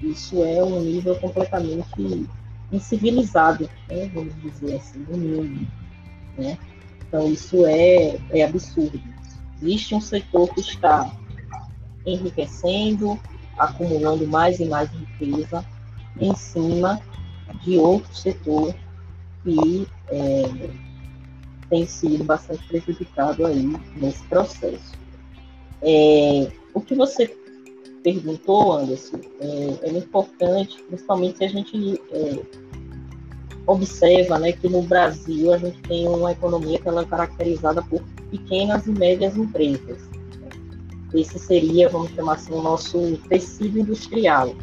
[0.03, 1.89] Isso é um nível completamente
[2.71, 4.09] incivilizado, né?
[4.13, 5.67] vamos dizer assim, no mundo.
[6.37, 6.57] Né?
[7.07, 9.01] Então, isso é, é absurdo.
[9.61, 11.11] Existe um setor que está
[12.05, 13.19] enriquecendo,
[13.57, 15.65] acumulando mais e mais riqueza
[16.19, 16.99] em cima
[17.63, 18.75] de outro setor
[19.43, 20.69] que é,
[21.69, 24.93] tem sido bastante prejudicado aí nesse processo.
[25.81, 27.27] É, o que você
[28.05, 32.39] perguntou, Anderson, é, é importante, principalmente se a gente é,
[33.65, 38.03] observa né, que no Brasil a gente tem uma economia que ela é caracterizada por
[38.29, 39.97] pequenas e médias empresas.
[41.15, 44.53] Esse seria, vamos chamar assim, o nosso tecido industrial.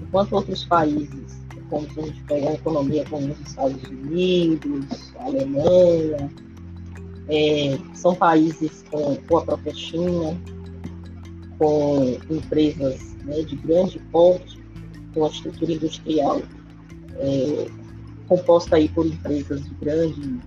[0.00, 1.38] Enquanto outros países,
[1.68, 6.30] como se a gente pegar a economia como os Estados Unidos, a Alemanha,
[7.28, 10.34] é, são países com, com a própria China,
[11.60, 14.58] com empresas né, de grande porte,
[15.12, 16.40] com a estrutura industrial
[17.18, 17.66] é,
[18.26, 20.40] composta aí por empresas de grande,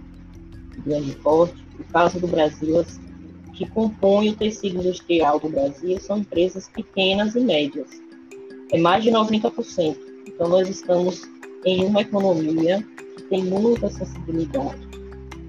[0.71, 1.63] de grande porte.
[1.80, 2.99] O caso do Brasil, as
[3.54, 7.88] que compõem o tecido industrial do Brasil são empresas pequenas e médias.
[8.71, 9.95] É mais de 90%.
[10.28, 11.21] Então, nós estamos
[11.63, 12.84] em uma economia
[13.17, 14.82] que tem muita sensibilidade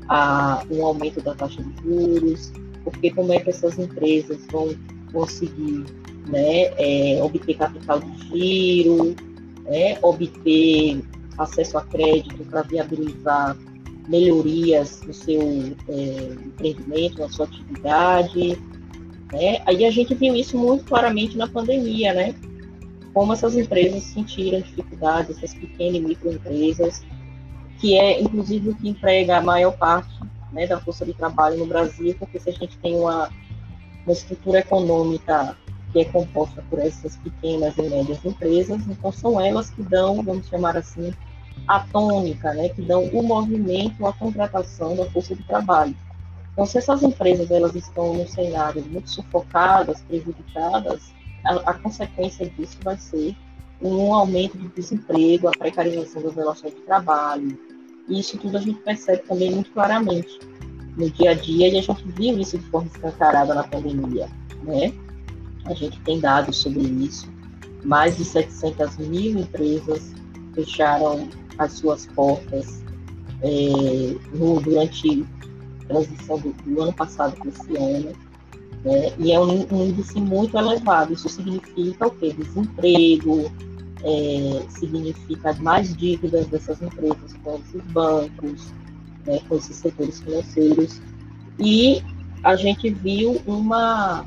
[0.09, 2.53] a um aumento da taxa de juros,
[2.85, 4.77] porque como é que essas empresas vão
[5.15, 5.87] conseguir
[6.27, 9.15] né, é, obter capital de giro,
[9.63, 11.01] né, obter
[11.39, 13.57] acesso a crédito para viabilizar
[14.09, 15.41] melhorias no seu
[15.89, 18.59] é, empreendimento, na sua atividade.
[19.33, 19.63] Né?
[19.65, 22.35] Aí a gente viu isso muito claramente na pandemia, né?
[23.15, 27.03] Como essas empresas sentiram dificuldades, essas pequenas e microempresas,
[27.79, 30.13] que é inclusive o que emprega a maior parte
[30.53, 33.31] né, da força de trabalho no Brasil, porque se a gente tem uma,
[34.07, 35.57] uma estrutura econômica
[35.93, 40.49] que é composta por essas pequenas e médias empresas, então são elas que dão, vamos
[40.49, 41.13] chamar assim,
[41.69, 45.97] a tônica, né, que dão o movimento, a contratação da força de trabalho.
[46.53, 51.13] Então, se essas empresas elas estão num cenário muito sufocadas, prejudicadas,
[51.45, 53.37] a, a consequência disso vai ser
[53.81, 57.59] um aumento do desemprego, a precarização das relações de trabalho.
[58.09, 60.39] E isso tudo a gente percebe também muito claramente
[60.97, 64.29] no dia a dia e a gente viu isso de forma escancarada na pandemia,
[64.63, 64.93] né?
[65.65, 67.29] A gente tem dados sobre isso.
[67.85, 70.13] Mais de 700 mil empresas
[70.55, 71.29] fecharam
[71.59, 72.83] as suas portas
[73.43, 75.27] é, no, durante
[75.83, 78.13] a transição do, do, ano passado para esse ano.
[78.85, 79.13] Né?
[79.19, 81.13] E é um, um, índice muito elevado.
[81.13, 82.33] Isso significa o quê?
[82.33, 83.51] Desemprego,
[84.03, 88.73] é, significa mais dívidas dessas empresas com esses bancos,
[89.27, 91.01] né, com esses setores financeiros.
[91.59, 92.03] E
[92.43, 94.25] a gente viu uma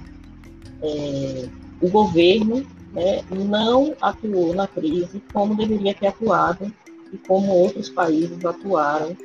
[0.81, 1.49] é,
[1.81, 6.71] o governo né, não atuou na crise como deveria ter atuado
[7.11, 9.15] e como outros países atuaram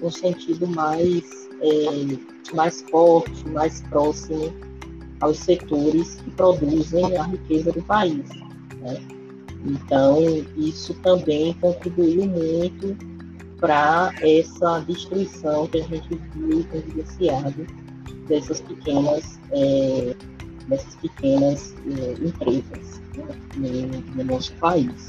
[0.00, 4.52] no sentido mais, é, mais forte, mais próximo
[5.20, 8.28] aos setores que produzem a riqueza do país.
[8.80, 9.00] Né?
[9.64, 10.18] Então,
[10.56, 12.96] isso também contribuiu muito
[13.64, 17.66] para essa destruição que a gente viu evidenciado
[18.28, 20.14] dessas pequenas é,
[20.68, 23.24] dessas pequenas eh, empresas né,
[23.56, 25.08] no, no, nosso país.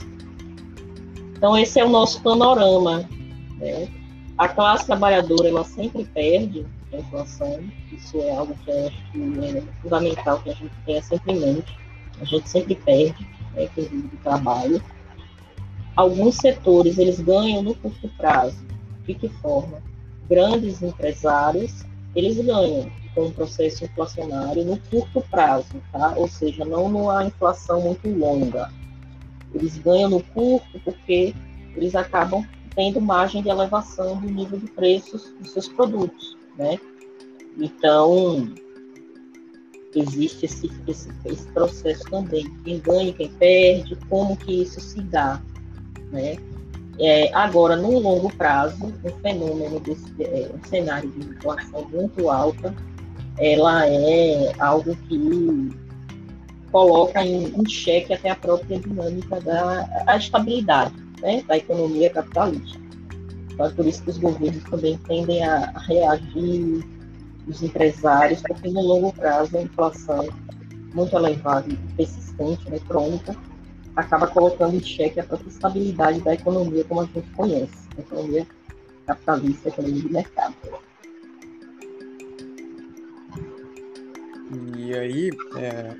[1.35, 3.09] Então, esse é o nosso panorama.
[3.57, 3.89] Né?
[4.37, 7.59] A classe trabalhadora ela sempre perde a inflação.
[7.91, 11.39] Isso é algo que eu acho que é fundamental que a gente tenha sempre em
[11.39, 11.77] mente.
[12.21, 14.81] A gente sempre perde, né, do trabalho.
[15.95, 18.57] Alguns setores eles ganham no curto prazo.
[19.05, 19.81] De que forma?
[20.27, 26.13] Grandes empresários eles ganham com o processo inflacionário no curto prazo, tá?
[26.17, 28.71] Ou seja, não numa inflação muito longa.
[29.53, 31.33] Eles ganham no curto porque
[31.75, 36.77] eles acabam tendo margem de elevação do nível de preços dos seus produtos, né?
[37.57, 38.53] Então,
[39.95, 42.49] existe esse, esse, esse processo também.
[42.63, 45.41] Quem ganha, quem perde, como que isso se dá,
[46.11, 46.37] né?
[46.97, 52.73] É, agora, no longo prazo, um fenômeno desse é, um cenário de inflação muito alta,
[53.37, 55.75] ela é algo que
[56.71, 62.79] coloca em, em xeque até a própria dinâmica da a estabilidade né, da economia capitalista.
[63.51, 66.85] Então, é por isso que os governos também tendem a, reagir,
[67.47, 70.27] os empresários, porque no longo prazo a inflação
[70.93, 73.35] muito elevada e persistente, né, crônica,
[73.95, 78.47] acaba colocando em xeque a própria estabilidade da economia como a gente conhece, a economia
[79.05, 80.55] capitalista, a economia de mercado.
[84.77, 85.95] E aí, é,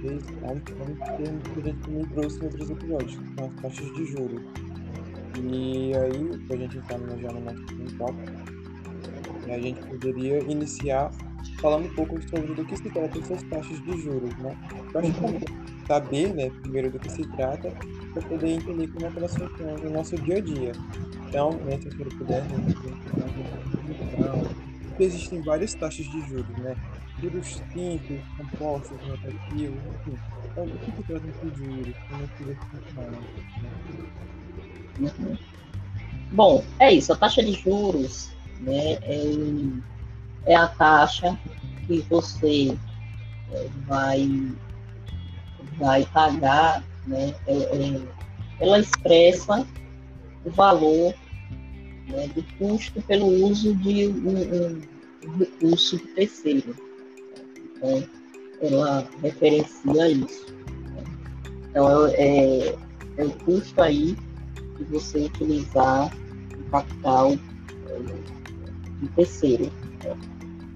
[0.00, 4.42] fez algo que a gente que as taxas de juros.
[5.42, 8.61] E aí, a gente entrar já no nosso tópico,
[9.52, 11.10] a gente poderia iniciar
[11.60, 14.56] falando um pouco sobre do que se trata essas taxas de juros, né?
[14.92, 17.70] Que saber, né, primeiro do que se trata,
[18.12, 20.72] para poder entender como é que elas funcionam no nosso dia a dia.
[21.28, 22.58] Então, né, se eu puder, né,
[24.98, 26.76] existem várias taxas de juros, né?
[27.20, 30.18] Juros simples, compostos, rotativos, enfim.
[30.50, 31.96] Então, o que se trata de juros?
[32.08, 33.22] Como é que eles funcionam?
[36.32, 37.12] Bom, é isso.
[37.12, 38.31] A taxa de juros
[38.62, 39.92] né, é
[40.46, 41.38] é a taxa
[41.86, 42.76] que você
[43.52, 44.52] é, vai,
[45.78, 47.34] vai pagar, né?
[47.46, 48.02] É, é,
[48.60, 49.66] ela expressa
[50.44, 51.14] o valor
[52.08, 54.80] né, do custo pelo uso de um,
[55.28, 56.74] um recurso terceiro.
[57.76, 58.04] Então,
[58.60, 60.46] ela referencia isso.
[61.70, 62.76] Então, é,
[63.16, 64.16] é o custo aí
[64.78, 66.12] de você utilizar
[66.58, 67.36] o capital
[69.08, 69.70] terceiro.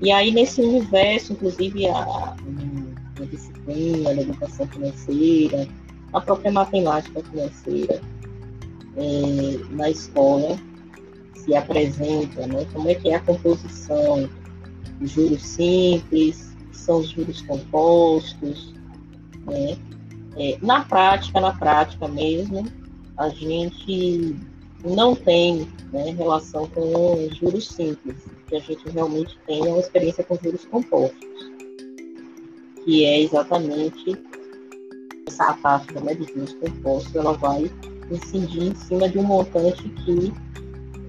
[0.01, 5.69] E aí, nesse universo, inclusive, a, a disciplina, a educação financeira,
[6.13, 8.01] a própria matemática financeira
[8.97, 10.59] é, na escola
[11.35, 12.67] se apresenta, né?
[12.73, 14.29] como é que é a composição
[15.03, 18.75] juros simples, são os juros compostos,
[19.47, 19.77] né?
[20.39, 22.67] É, na prática, na prática mesmo,
[23.17, 24.37] a gente
[24.95, 30.39] não tem né, relação com juros simples que a gente realmente tenha uma experiência com
[30.43, 31.19] juros compostos,
[32.85, 34.17] que é exatamente
[35.27, 37.71] essa taxa né, de juros compostos, ela vai
[38.11, 40.33] incidir em cima de um montante que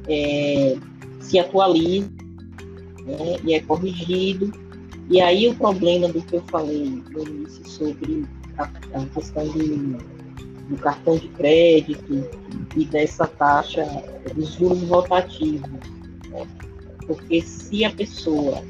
[0.08, 0.78] é,
[1.20, 2.10] se atualiza
[3.06, 4.52] né, e é corrigido.
[5.10, 8.26] E aí o problema do que eu falei no início sobre
[8.58, 10.17] a, a questão do,
[10.68, 12.30] do cartão de crédito
[12.76, 13.86] e dessa taxa
[14.36, 15.70] dos juros rotativos.
[16.30, 16.48] Né?
[17.06, 18.62] Porque se a pessoa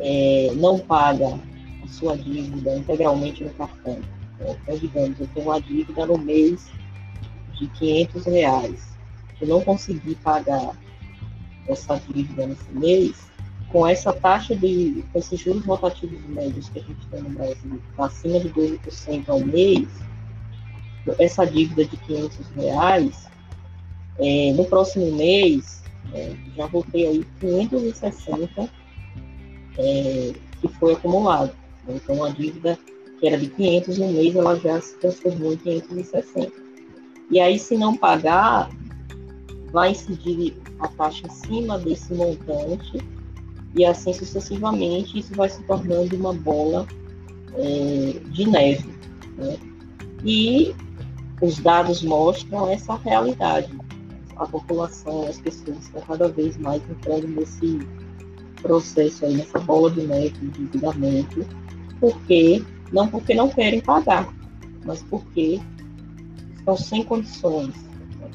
[0.00, 1.38] é, não paga
[1.82, 3.98] a sua dívida integralmente no cartão,
[4.38, 4.56] né?
[4.62, 6.70] então, digamos, eu tenho uma dívida no mês
[7.58, 8.88] de 500 reais,
[9.40, 10.76] eu não consegui pagar
[11.66, 13.28] essa dívida nesse mês,
[13.70, 17.80] com essa taxa de, com esses juros rotativos médios que a gente tem no Brasil,
[17.98, 19.86] acima de 12% ao mês,
[21.18, 23.28] essa dívida de 500 reais,
[24.18, 28.68] é, no próximo mês, é, já voltei aí 560
[29.78, 31.52] é, que foi acumulado.
[31.88, 32.78] Então, a dívida
[33.18, 36.52] que era de 500 no mês, ela já se transformou em 560.
[37.30, 38.70] E aí, se não pagar,
[39.72, 42.98] vai incidir a taxa em cima desse montante
[43.76, 46.86] e assim sucessivamente, isso vai se tornando uma bola
[47.54, 48.88] é, de neve.
[49.36, 49.56] Né?
[50.24, 50.74] E
[51.40, 53.70] os dados mostram essa realidade
[54.38, 57.80] a população, as pessoas estão cada vez mais entrando nesse
[58.62, 61.46] processo aí, nessa bola de neve de endividamento,
[62.00, 64.32] porque não porque não querem pagar,
[64.84, 65.60] mas porque
[66.56, 67.74] estão sem condições.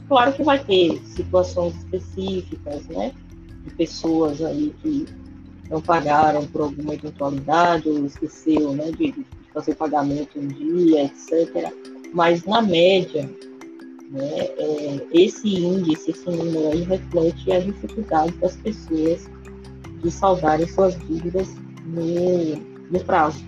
[0.08, 3.14] Claro que vai ter situações específicas, né,
[3.64, 5.06] de pessoas aí que
[5.70, 11.72] não pagaram por alguma eventualidade ou esqueceu, né, de fazer pagamento um dia, etc.
[12.14, 13.30] Mas na média,
[14.12, 19.28] né, é, esse índice, esse número aí reflete a dificuldade das pessoas
[20.04, 21.50] de salvarem suas dívidas
[21.86, 22.56] no,
[22.92, 23.44] no prazo,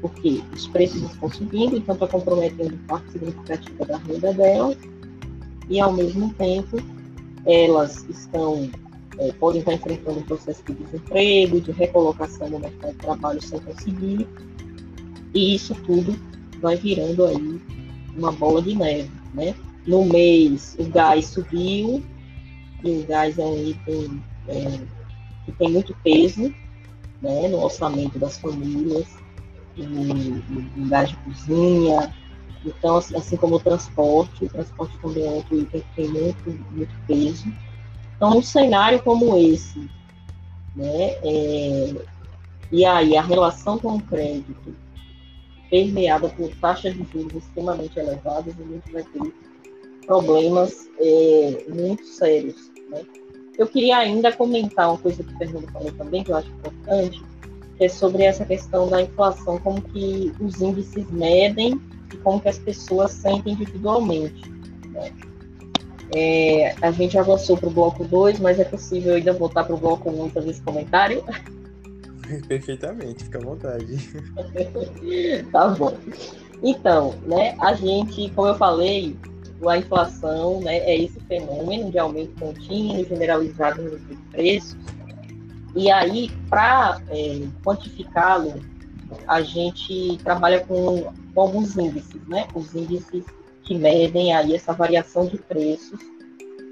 [0.00, 4.78] porque os preços estão subindo, então está comprometendo parte significativa da renda delas,
[5.68, 6.78] e ao mesmo tempo
[7.44, 8.70] elas estão
[9.18, 13.60] é, podem estar enfrentando um processo de desemprego, de recolocação no mercado de trabalho sem
[13.60, 14.26] conseguir,
[15.34, 16.18] e isso tudo
[16.60, 17.60] vai virando aí
[18.16, 19.54] uma bola de neve, né?
[19.86, 22.02] No mês, o gás subiu,
[22.82, 24.80] e o gás é um item é,
[25.44, 26.52] que tem muito peso
[27.22, 29.06] né, no orçamento das famílias,
[29.76, 32.12] e, gás de cozinha,
[32.64, 36.66] então, assim, assim como o transporte, o transporte também é outro item que tem muito,
[36.72, 37.46] muito peso.
[38.16, 39.78] Então, num cenário como esse,
[40.74, 41.94] né, é,
[42.72, 44.74] e aí a relação com o crédito
[45.70, 49.32] permeada por taxas de juros extremamente elevadas, a gente vai ter
[50.06, 52.70] problemas é, muito sérios.
[52.90, 53.02] Né?
[53.58, 57.22] Eu queria ainda comentar uma coisa que o Fernando falou também, que eu acho importante,
[57.76, 61.80] que é sobre essa questão da inflação, como que os índices medem
[62.12, 64.48] e como que as pessoas sentem individualmente.
[64.90, 65.12] Né?
[66.14, 69.78] É, a gente avançou para o bloco 2, mas é possível ainda voltar para o
[69.78, 71.24] bloco 1 um, fazer esse comentário?
[72.48, 73.96] Perfeitamente, fica à vontade.
[75.52, 75.96] tá bom.
[76.62, 79.16] Então, né, a gente, como eu falei,
[79.66, 84.76] a inflação né, é esse fenômeno de aumento contínuo, generalizado no de preços.
[85.74, 88.54] E aí, para é, quantificá-lo,
[89.28, 92.48] a gente trabalha com, com alguns índices, né?
[92.54, 93.24] Os índices
[93.62, 96.00] que medem aí essa variação de preços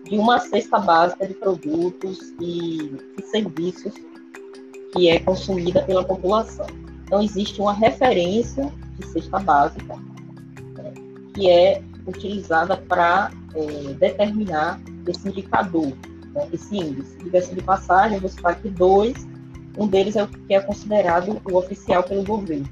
[0.05, 3.93] de uma cesta básica de produtos e, e serviços
[4.95, 6.67] que é consumida pela população.
[7.05, 10.95] Então, existe uma referência de cesta básica né,
[11.35, 15.93] que é utilizada para é, determinar esse indicador,
[16.33, 17.17] né, esse índice.
[17.55, 19.27] De passagem, vou citar aqui dois.
[19.77, 22.69] Um deles é o que é considerado o oficial pelo governo,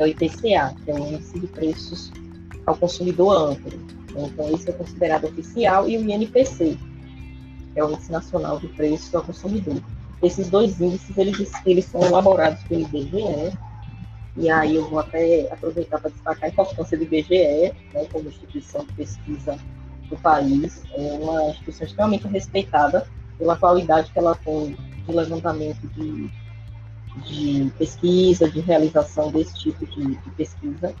[0.00, 2.12] é o IPCA, que é o Índice de Preços
[2.66, 3.70] ao consumidor amplo.
[4.16, 6.76] Então, esse é considerado oficial, e o INPC,
[7.72, 9.80] que é o Índice Nacional de Preços ao Consumidor.
[10.22, 13.56] Esses dois índices, eles, eles são elaborados pelo IBGE,
[14.36, 18.84] e aí eu vou até aproveitar para destacar a importância do IBGE, né, como instituição
[18.84, 19.58] de pesquisa
[20.08, 23.06] do país, é uma instituição extremamente respeitada
[23.38, 26.30] pela qualidade que ela tem de levantamento de,
[27.26, 30.94] de pesquisa, de realização desse tipo de, de pesquisa,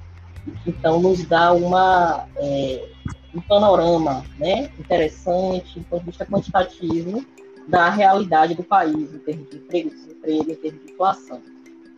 [0.66, 2.88] então, nos dá uma, é,
[3.34, 7.24] um panorama né, interessante, do ponto de vista quantitativo,
[7.68, 11.40] da realidade do país, em termos de emprego, desemprego, em termos de inflação.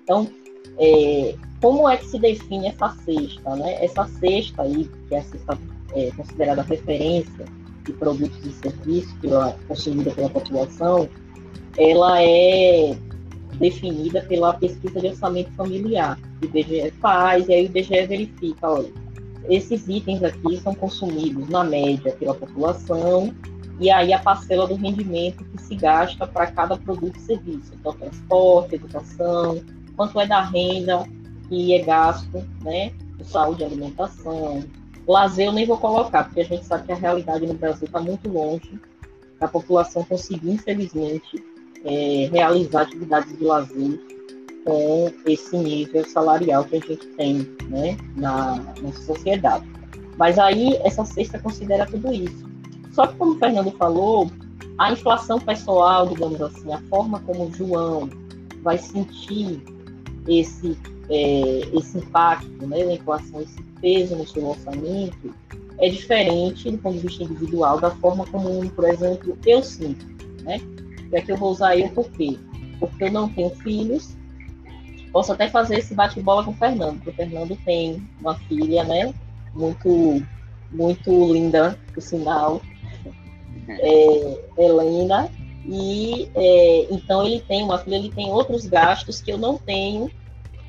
[0.02, 0.28] Então,
[0.78, 3.56] é, como é que se define essa cesta?
[3.56, 3.84] Né?
[3.84, 5.58] Essa cesta aí, que é a cesta
[5.94, 7.44] é, considerada referência
[7.84, 11.08] de produtos e serviços pela, consumida pela população,
[11.76, 12.96] ela é
[13.58, 18.90] definida pela pesquisa de orçamento familiar o IBGE faz, e aí o IBGE verifica, olha,
[19.48, 23.34] esses itens aqui são consumidos na média pela população,
[23.82, 27.92] e aí a parcela do rendimento que se gasta para cada produto e serviço, então
[27.92, 29.60] transporte, educação,
[29.96, 31.04] quanto é da renda
[31.48, 34.62] que é gasto, né, de saúde alimentação.
[35.04, 38.00] Lazer eu nem vou colocar, porque a gente sabe que a realidade no Brasil está
[38.00, 38.78] muito longe
[39.40, 41.44] da população conseguir, infelizmente,
[41.84, 44.00] é, realizar atividades de lazer
[44.64, 49.68] com esse nível salarial que a gente tem né, na nossa sociedade.
[50.16, 52.51] Mas aí essa cesta considera tudo isso.
[52.92, 54.30] Só que, como o Fernando falou,
[54.78, 58.08] a inflação pessoal, digamos assim, a forma como o João
[58.62, 59.62] vai sentir
[60.28, 60.78] esse,
[61.08, 65.34] é, esse impacto né, da inflação, esse peso no seu orçamento,
[65.78, 70.06] é diferente do ponto de vista individual da forma como, por exemplo, eu sinto.
[70.44, 70.60] Né?
[71.10, 72.38] E aqui eu vou usar eu por quê?
[72.78, 74.16] Porque eu não tenho filhos.
[75.12, 79.12] Posso até fazer esse bate-bola com o Fernando, porque o Fernando tem uma filha, né?
[79.54, 80.22] Muito,
[80.70, 82.62] muito linda, por sinal.
[83.68, 85.30] É, Helena.
[85.64, 90.10] E é, então ele tem uma filha, ele tem outros gastos que eu não tenho,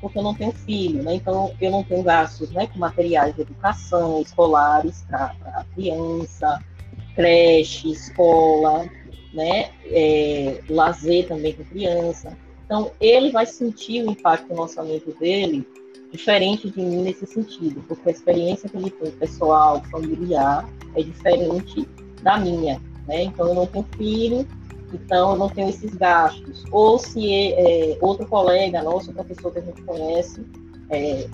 [0.00, 1.14] porque eu não tenho filho, né?
[1.14, 6.62] Então eu não tenho gastos né, com materiais de educação, escolares para a criança,
[7.14, 8.88] creche, escola,
[9.32, 9.70] né?
[9.86, 12.36] É, lazer também com criança.
[12.64, 15.66] Então, ele vai sentir o impacto no orçamento dele
[16.10, 21.88] diferente de mim nesse sentido, porque a experiência que ele tem pessoal, familiar, é diferente
[22.22, 23.24] da minha, né?
[23.24, 24.46] Então, eu não tenho filho,
[24.92, 26.64] então eu não tenho esses gastos.
[26.70, 30.44] Ou se é, outro colega nosso, professor que a gente conhece,
[30.90, 31.28] é,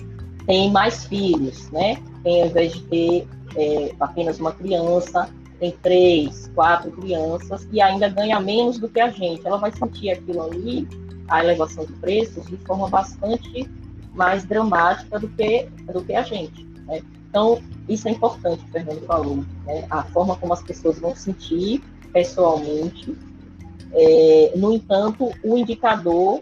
[0.45, 1.97] tem mais filhos, né?
[2.23, 5.29] Tem, ao invés de ter é, apenas uma criança,
[5.59, 9.45] tem três, quatro crianças e ainda ganha menos do que a gente.
[9.45, 10.87] Ela vai sentir aquilo ali,
[11.27, 13.69] a elevação de preços, de forma bastante
[14.13, 16.63] mais dramática do que, do que a gente.
[16.87, 17.01] Né?
[17.31, 19.87] Então, isso é importante, o Fernando falou, né?
[19.89, 23.15] a forma como as pessoas vão sentir pessoalmente.
[23.93, 26.41] É, no entanto, o indicador,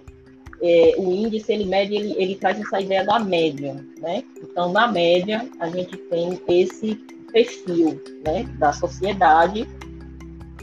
[0.60, 4.24] é, o índice, ele mede, ele, ele traz essa ideia da média, né?
[4.42, 6.96] Então, na média, a gente tem esse
[7.32, 9.68] perfil, né, da sociedade,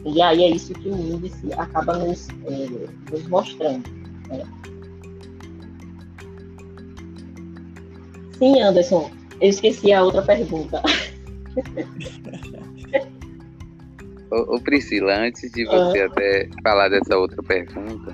[0.05, 3.89] e aí é isso que o índice acaba nos, é, nos mostrando.
[4.29, 4.43] Né?
[8.39, 9.09] Sim, Anderson,
[9.41, 10.83] eu esqueci a outra pergunta.
[14.31, 16.07] ô, Priscila, antes de você ah.
[16.07, 18.13] até falar dessa outra pergunta,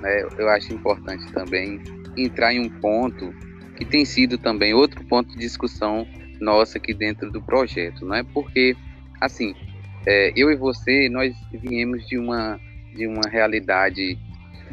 [0.00, 1.80] né, eu acho importante também
[2.16, 3.32] entrar em um ponto
[3.76, 6.06] que tem sido também outro ponto de discussão
[6.40, 8.22] nossa aqui dentro do projeto, não é?
[8.22, 8.76] Porque,
[9.20, 9.54] assim,
[10.06, 12.58] é, eu e você, nós viemos de uma,
[12.94, 14.18] de uma realidade,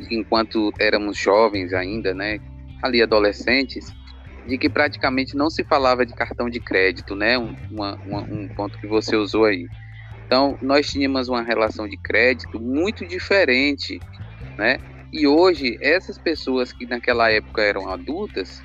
[0.09, 2.39] enquanto éramos jovens ainda, né?
[2.81, 3.93] Ali adolescentes,
[4.47, 7.37] de que praticamente não se falava de cartão de crédito, né?
[7.37, 9.67] Um, uma, um ponto que você usou aí.
[10.25, 13.99] Então, nós tínhamos uma relação de crédito muito diferente,
[14.57, 14.77] né?
[15.11, 18.61] E hoje, essas pessoas que naquela época eram adultas,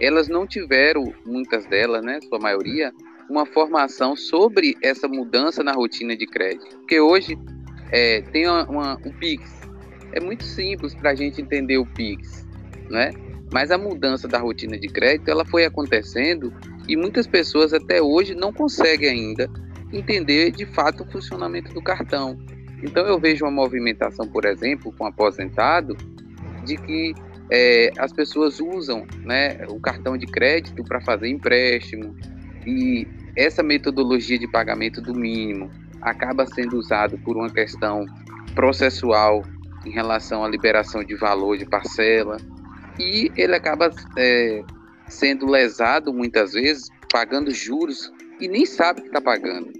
[0.00, 2.92] elas não tiveram, muitas delas, né, sua maioria,
[3.28, 6.76] uma formação sobre essa mudança na rotina de crédito.
[6.78, 7.36] Porque hoje
[7.90, 9.42] é, tem uma, uma, um PIX.
[10.12, 12.46] É muito simples para a gente entender o PIX,
[12.90, 13.10] né?
[13.52, 16.52] Mas a mudança da rotina de crédito ela foi acontecendo
[16.86, 19.50] e muitas pessoas até hoje não conseguem ainda
[19.92, 22.38] entender de fato o funcionamento do cartão.
[22.82, 25.96] Então eu vejo uma movimentação, por exemplo, com aposentado,
[26.64, 27.14] de que
[27.50, 32.14] é, as pessoas usam né, o cartão de crédito para fazer empréstimo
[32.66, 35.70] e essa metodologia de pagamento do mínimo
[36.02, 38.04] acaba sendo usado por uma questão
[38.54, 39.42] processual
[39.86, 42.36] em relação à liberação de valor de parcela
[42.98, 44.62] e ele acaba é,
[45.08, 49.72] sendo lesado muitas vezes pagando juros e nem sabe que está pagando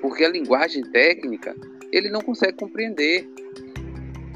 [0.00, 1.54] porque a linguagem técnica
[1.92, 3.28] ele não consegue compreender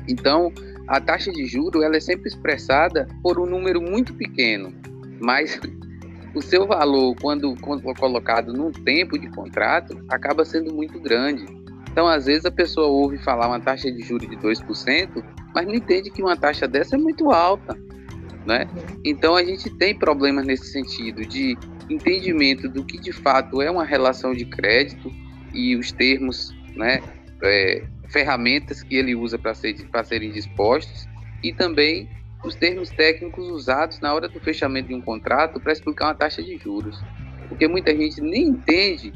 [0.09, 0.53] então
[0.87, 4.73] a taxa de juro ela é sempre expressada por um número muito pequeno,
[5.21, 5.59] mas
[6.35, 11.47] o seu valor, quando, quando colocado num tempo de contrato, acaba sendo muito grande.
[11.91, 15.25] Então, às vezes, a pessoa ouve falar uma taxa de juros de 2%,
[15.55, 17.79] mas não entende que uma taxa dessa é muito alta.
[18.47, 18.69] Né?
[19.05, 21.57] Então, a gente tem problemas nesse sentido de
[21.89, 25.11] entendimento do que de fato é uma relação de crédito
[25.53, 27.03] e os termos né,
[27.43, 31.07] é, ferramentas que ele usa para ser, serem dispostos
[31.43, 32.09] e também
[32.45, 36.43] os termos técnicos usados na hora do fechamento de um contrato para explicar uma taxa
[36.43, 37.01] de juros.
[37.49, 39.13] Porque muita gente nem entende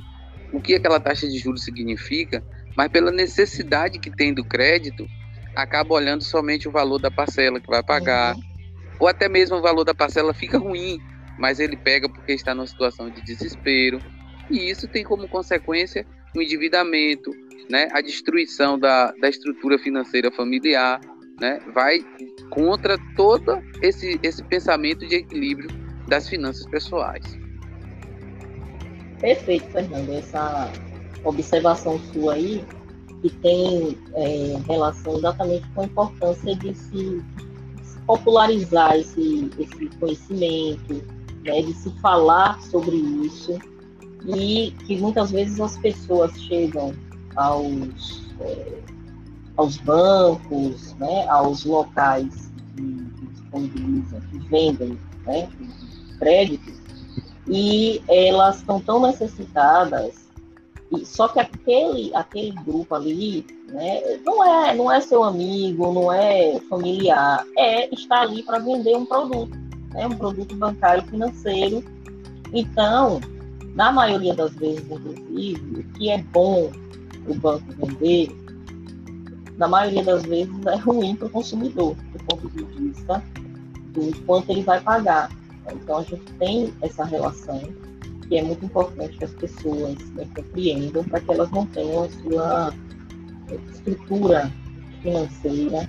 [0.53, 2.43] o que aquela taxa de juros significa,
[2.75, 5.07] mas pela necessidade que tem do crédito,
[5.55, 8.43] acaba olhando somente o valor da parcela que vai pagar, uhum.
[8.99, 11.01] Ou até mesmo o valor da parcela fica ruim,
[11.39, 14.01] mas ele pega porque está numa situação de desespero.
[14.51, 17.31] E isso tem como consequência o endividamento,
[17.69, 21.01] né, a destruição da, da estrutura financeira familiar,
[21.41, 22.01] né, vai
[22.51, 25.69] contra todo esse, esse pensamento de equilíbrio
[26.07, 27.25] das finanças pessoais.
[29.21, 30.11] Perfeito, Fernando.
[30.13, 30.73] Essa
[31.25, 32.65] observação sua aí,
[33.21, 37.23] que tem é, relação exatamente com a importância de se,
[38.09, 41.05] popularizar esse, esse conhecimento,
[41.45, 43.59] né, de se falar sobre isso,
[44.27, 46.95] e que muitas vezes as pessoas chegam
[47.37, 48.79] aos, é,
[49.59, 55.47] aos bancos, né, aos locais que, disponibilizam, que vendem né,
[56.19, 56.75] créditos,
[57.47, 60.28] e elas estão tão necessitadas,
[60.93, 66.13] e, só que aquele, aquele grupo ali né, não, é, não é seu amigo, não
[66.13, 69.57] é familiar, é está ali para vender um produto,
[69.93, 71.85] né, um produto bancário financeiro.
[72.53, 73.21] Então,
[73.75, 76.71] na maioria das vezes, inclusive, o que é bom
[77.27, 78.35] o banco vender,
[79.59, 83.23] na maioria das vezes é ruim para o consumidor, do ponto de vista
[83.93, 85.31] do quanto ele vai pagar.
[85.71, 87.61] Então a gente tem essa relação
[88.29, 92.09] que é muito importante que as pessoas né, compreendam para que elas não tenham a
[92.11, 92.75] sua
[93.73, 94.53] estrutura
[95.03, 95.89] financeira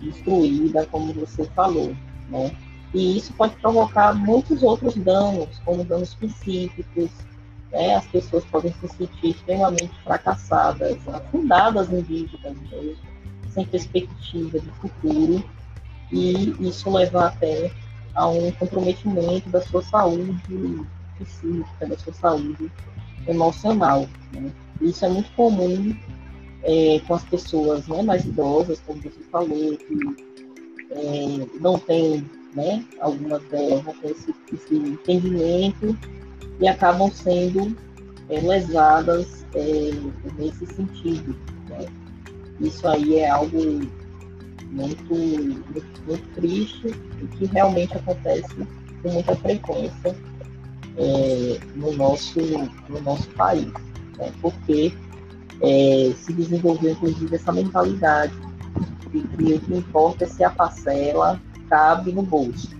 [0.00, 1.96] destruída, como você falou,
[2.28, 2.50] né?
[2.92, 7.10] E isso pode provocar muitos outros danos, como danos psíquicos,
[7.70, 7.96] né?
[7.96, 12.96] as pessoas podem se sentir extremamente fracassadas, afundadas em dívidas mesmo,
[13.50, 15.44] sem perspectiva de futuro,
[16.12, 17.70] e isso levar até
[18.14, 20.40] a um comprometimento da sua saúde
[21.24, 22.70] psíquica, da sua saúde
[23.26, 24.08] emocional.
[24.32, 24.50] Né?
[24.80, 25.96] Isso é muito comum
[26.62, 30.26] é, com as pessoas né, mais idosas, como você falou, que
[30.90, 35.96] é, não tem, né, algumas delas tem esse, esse entendimento
[36.60, 37.76] e acabam sendo
[38.28, 39.90] é, lesadas é,
[40.38, 41.36] nesse sentido.
[41.68, 41.86] Né?
[42.60, 43.80] Isso aí é algo
[44.70, 46.88] muito, muito, muito, triste
[47.22, 48.54] e que realmente acontece
[49.02, 50.16] com muita frequência
[50.96, 52.40] é, no, nosso,
[52.88, 53.70] no nosso país,
[54.18, 54.32] né?
[54.40, 54.92] porque
[55.62, 58.34] é, se desenvolveu inclusive essa mentalidade
[59.10, 62.74] de que o que importa é se a parcela cabe no bolso.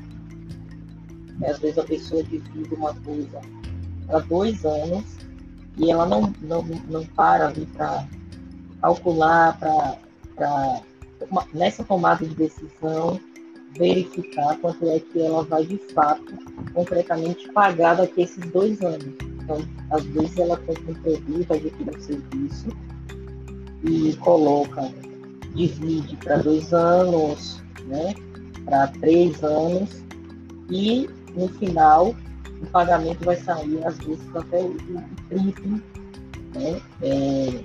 [1.45, 3.41] Às vezes a pessoa divide uma coisa
[4.09, 5.05] há dois anos
[5.77, 8.09] e ela não, não, não para para
[8.81, 10.83] calcular, para
[11.53, 13.21] nessa tomada de decisão
[13.79, 16.35] verificar quanto é que ela vai de fato
[16.73, 19.15] concretamente pagar daqui a esses dois anos.
[19.43, 19.59] Então,
[19.91, 22.69] às vezes ela tem um produto, adquire um serviço
[23.85, 24.91] e coloca,
[25.55, 28.15] divide para dois anos, né,
[28.65, 30.03] para três anos,
[30.71, 32.15] e no final
[32.61, 34.77] o pagamento vai sair, às vezes, até o
[35.29, 35.81] triplo
[36.55, 37.61] né, é,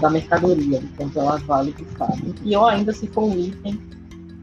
[0.00, 2.18] da mercadoria, quanto ela vale de fato.
[2.26, 3.80] E pior ainda se for um item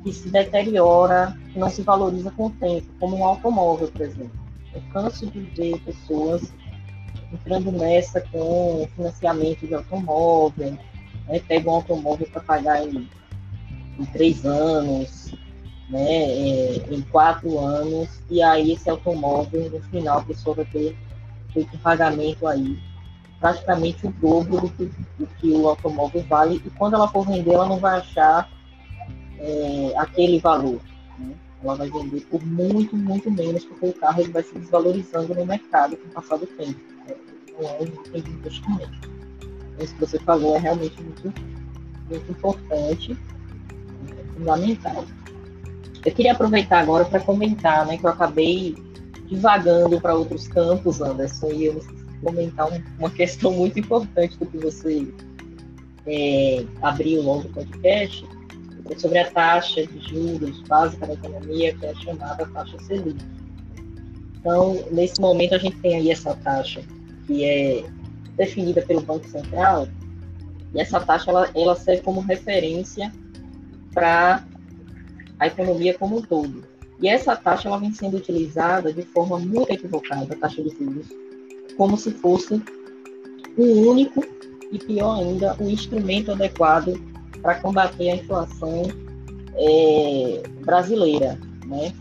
[0.07, 4.39] que se deteriora, que não se valoriza com o tempo, como um automóvel, por exemplo.
[4.73, 6.53] Eu canso de ver pessoas
[7.33, 10.77] entrando nessa com financiamento de automóvel,
[11.27, 13.09] né, pega um automóvel para pagar em,
[13.99, 15.33] em três anos,
[15.89, 20.95] né, é, em quatro anos, e aí esse automóvel, no final, a pessoa vai ter
[21.51, 22.79] feito um pagamento aí
[23.41, 24.85] praticamente o dobro do que,
[25.19, 28.49] do que o automóvel vale, e quando ela for vender, ela não vai achar
[29.39, 30.79] é, aquele valor.
[31.19, 31.33] Né?
[31.63, 35.45] Ela vai vender por muito, muito menos, porque o carro ele vai se desvalorizando no
[35.45, 36.79] mercado com o passar do tempo.
[37.07, 37.15] Né?
[37.59, 39.17] Não é um investimento.
[39.79, 41.33] Isso que você falou é realmente muito,
[42.09, 43.17] muito importante,
[44.17, 45.05] é fundamental.
[46.05, 48.75] Eu queria aproveitar agora para comentar, né, que eu acabei
[49.27, 51.83] divagando para outros campos, Anderson, e eu
[52.23, 52.67] comentar
[52.97, 55.07] uma questão muito importante do que você
[56.07, 58.25] é, abriu logo do podcast,
[58.97, 63.23] sobre a taxa de juros básica da economia, que é chamada taxa Selic.
[64.39, 66.81] Então, nesse momento, a gente tem aí essa taxa
[67.25, 67.83] que é
[68.35, 69.87] definida pelo Banco Central,
[70.73, 73.11] e essa taxa ela, ela serve como referência
[73.93, 74.45] para
[75.39, 76.63] a economia como um todo.
[77.01, 81.07] E essa taxa ela vem sendo utilizada de forma muito equivocada, a taxa de juros,
[81.75, 82.61] como se fosse
[83.57, 84.23] um único
[84.71, 86.99] e pior ainda, o um instrumento adequado
[87.41, 88.83] para combater a inflação
[89.55, 91.93] é, brasileira, né?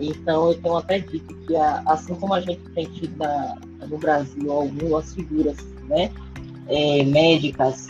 [0.00, 3.98] Então, eu tenho até dito que, a, assim como a gente tem tido na, no
[3.98, 5.56] Brasil algumas figuras
[5.88, 6.10] né,
[6.68, 7.88] é, médicas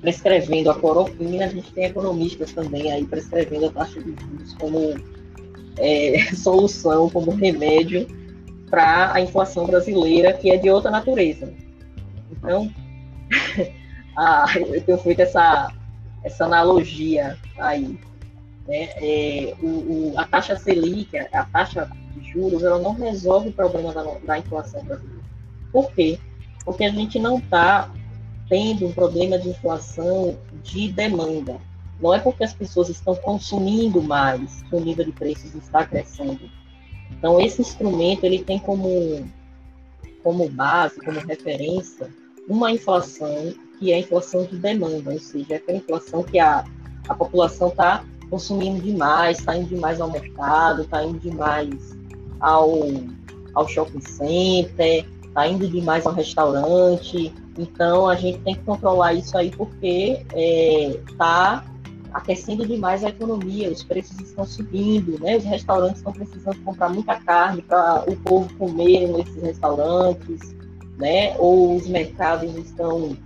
[0.00, 4.94] prescrevendo a clorofina, a gente tem economistas também aí prescrevendo a taxa de juros como
[5.78, 8.06] é, solução, como remédio
[8.70, 11.52] para a inflação brasileira, que é de outra natureza.
[12.32, 12.72] Então,
[14.16, 15.70] a, eu tenho feito essa,
[16.22, 17.98] essa analogia aí.
[18.66, 18.88] Né?
[18.96, 23.92] É, o, o, a taxa Selic, a taxa de juros, ela não resolve o problema
[23.92, 25.20] da, da inflação brasileira.
[25.72, 26.18] Por quê?
[26.64, 27.90] Porque a gente não está
[28.48, 31.58] tendo um problema de inflação de demanda.
[32.00, 36.50] Não é porque as pessoas estão consumindo mais que o nível de preços está crescendo.
[37.10, 39.28] Então, esse instrumento ele tem como,
[40.22, 42.08] como base, como referência,
[42.48, 46.64] uma inflação que é a inflação de demanda, ou seja, é aquela inflação que a,
[47.08, 51.96] a população está consumindo demais, está indo demais ao mercado, está indo demais
[52.38, 52.78] ao,
[53.54, 57.32] ao shopping center, está indo demais ao restaurante.
[57.58, 60.24] Então a gente tem que controlar isso aí porque
[61.08, 61.70] está é,
[62.12, 65.38] aquecendo demais a economia, os preços estão subindo, né?
[65.38, 70.54] Os restaurantes estão precisando comprar muita carne para o povo comer nesses restaurantes,
[70.98, 71.34] né?
[71.38, 73.16] Ou os mercados estão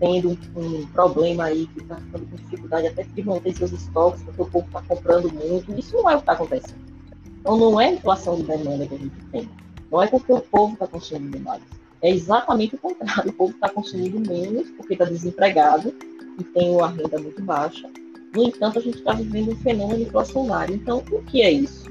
[0.00, 4.42] tendo um problema aí que está ficando com dificuldade até de manter seus estoques, porque
[4.42, 5.78] o povo está comprando muito.
[5.78, 6.80] Isso não é o que está acontecendo.
[7.40, 9.48] Então não é inflação de demanda que a gente tem.
[9.92, 11.62] Não é porque o povo está consumindo mais.
[12.00, 13.30] É exatamente o contrário.
[13.30, 15.94] O povo está consumindo menos porque está desempregado
[16.38, 17.88] e tem uma renda muito baixa.
[18.34, 20.74] No entanto, a gente está vivendo um fenômeno inflacionário.
[20.74, 21.90] Então, o que é isso?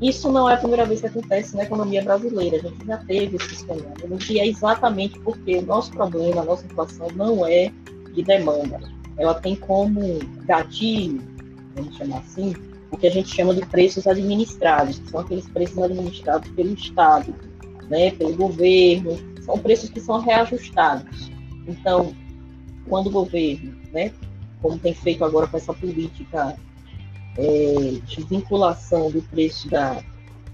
[0.00, 2.58] Isso não é a primeira vez que acontece na economia brasileira.
[2.58, 6.66] A gente já teve esse fenômeno, que é exatamente porque o nosso problema, a nossa
[6.66, 7.72] inflação, não é
[8.12, 8.78] de demanda.
[9.16, 11.22] Ela tem como gatilho,
[11.74, 12.54] vamos chamar assim,
[12.90, 17.34] o que a gente chama de preços administrados, que são aqueles preços administrados pelo Estado.
[17.88, 21.30] né, pelo governo, são preços que são reajustados.
[21.66, 22.12] Então,
[22.88, 24.12] quando o governo, né,
[24.60, 26.56] como tem feito agora com essa política
[27.38, 30.02] é, de vinculação do preço da,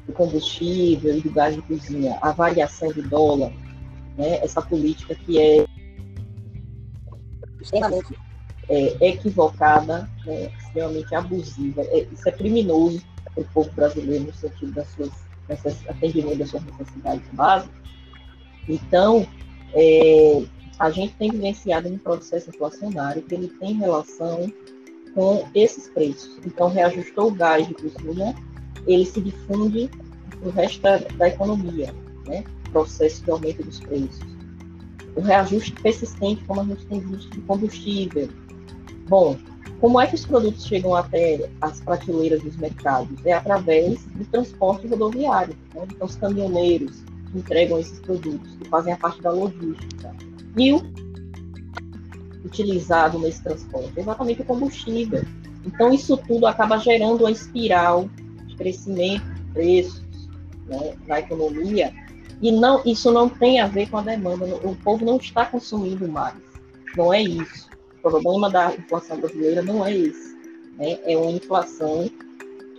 [0.07, 3.53] do combustível e do gás de cozinha, a variação do dólar,
[4.17, 5.65] né, essa política que é
[7.61, 8.19] extremamente
[8.69, 11.83] é, equivocada, né, extremamente abusiva.
[11.83, 13.03] É, isso é criminoso
[13.35, 15.11] para o povo brasileiro no sentido das suas
[15.89, 17.75] atendimento das suas necessidades básicas.
[18.69, 19.27] Então,
[19.75, 20.43] é,
[20.79, 24.53] a gente tem vivenciado um processo inflacionário que ele tem relação
[25.15, 26.39] com esses preços.
[26.45, 28.35] Então, reajustou o gás de cozinha,
[28.87, 29.91] ele se difunde
[30.41, 31.95] para o resto da, da economia,
[32.27, 32.45] né?
[32.73, 34.21] processo de aumento dos preços.
[35.15, 38.29] O reajuste persistente, como a gente tem visto de combustível.
[39.09, 39.37] Bom,
[39.81, 43.19] como é que os produtos chegam até as prateleiras dos mercados?
[43.27, 45.55] É através do transporte rodoviário.
[45.75, 45.87] Né?
[45.91, 47.03] Então, os caminhoneiros
[47.35, 50.15] entregam esses produtos, que fazem a parte da logística.
[50.57, 50.81] E o
[52.45, 53.93] utilizado nesse transporte?
[53.97, 55.25] Exatamente o combustível.
[55.65, 58.09] Então, isso tudo acaba gerando uma espiral
[58.47, 60.29] de crescimento de preços
[60.67, 61.93] né, na economia.
[62.41, 64.45] E não, isso não tem a ver com a demanda.
[64.67, 66.35] O povo não está consumindo mais.
[66.97, 67.71] Não é isso.
[67.99, 70.37] O problema da inflação brasileira não é esse.
[70.77, 70.99] Né?
[71.05, 72.11] É uma inflação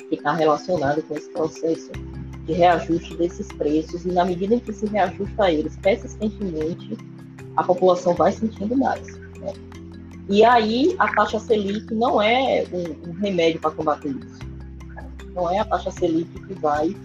[0.09, 1.91] que está relacionada com esse processo
[2.45, 6.97] de reajuste desses preços, e na medida em que se reajusta eles persistentemente,
[7.55, 9.22] a população vai sentindo mais.
[10.29, 14.39] E aí, a taxa Selic não é um, um remédio para combater isso.
[15.33, 16.95] Não é a taxa Selic que vai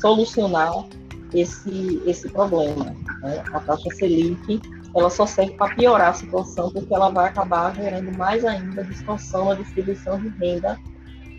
[0.00, 0.84] solucionar
[1.32, 2.96] esse, esse problema.
[3.22, 3.44] Né?
[3.52, 4.60] A taxa Selic
[4.94, 9.46] ela só serve para piorar a situação, porque ela vai acabar gerando mais ainda distorção
[9.46, 10.78] na distribuição de renda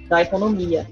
[0.07, 0.87] da economia.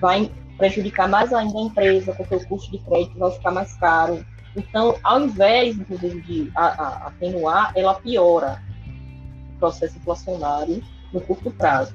[0.00, 4.24] Vai prejudicar mais ainda a empresa, porque o custo de crédito vai ficar mais caro.
[4.54, 8.62] Então, ao invés, inclusive, de atenuar, ela piora
[9.56, 10.82] processo inflacionário
[11.12, 11.94] no curto prazo.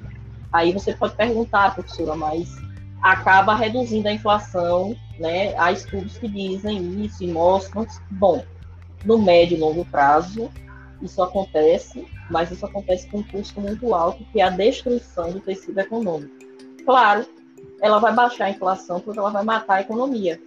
[0.52, 2.54] Aí você pode perguntar, professora, mas
[3.02, 5.56] acaba reduzindo a inflação, né?
[5.58, 7.86] Há estudos que dizem isso e mostram.
[8.10, 8.44] Bom,
[9.04, 10.50] no médio e longo prazo,
[11.00, 15.40] isso acontece, mas isso acontece com um custo muito alto, que é a destruição do
[15.40, 16.32] tecido econômico.
[16.84, 17.26] Claro,
[17.80, 20.40] ela vai baixar a inflação porque ela vai matar a economia.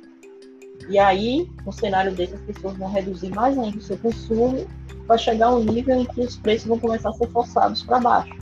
[0.89, 4.65] E aí, no cenário desse, as pessoas vão reduzir mais ainda o seu consumo,
[5.07, 8.33] vai chegar um nível em que os preços vão começar a ser forçados para baixo.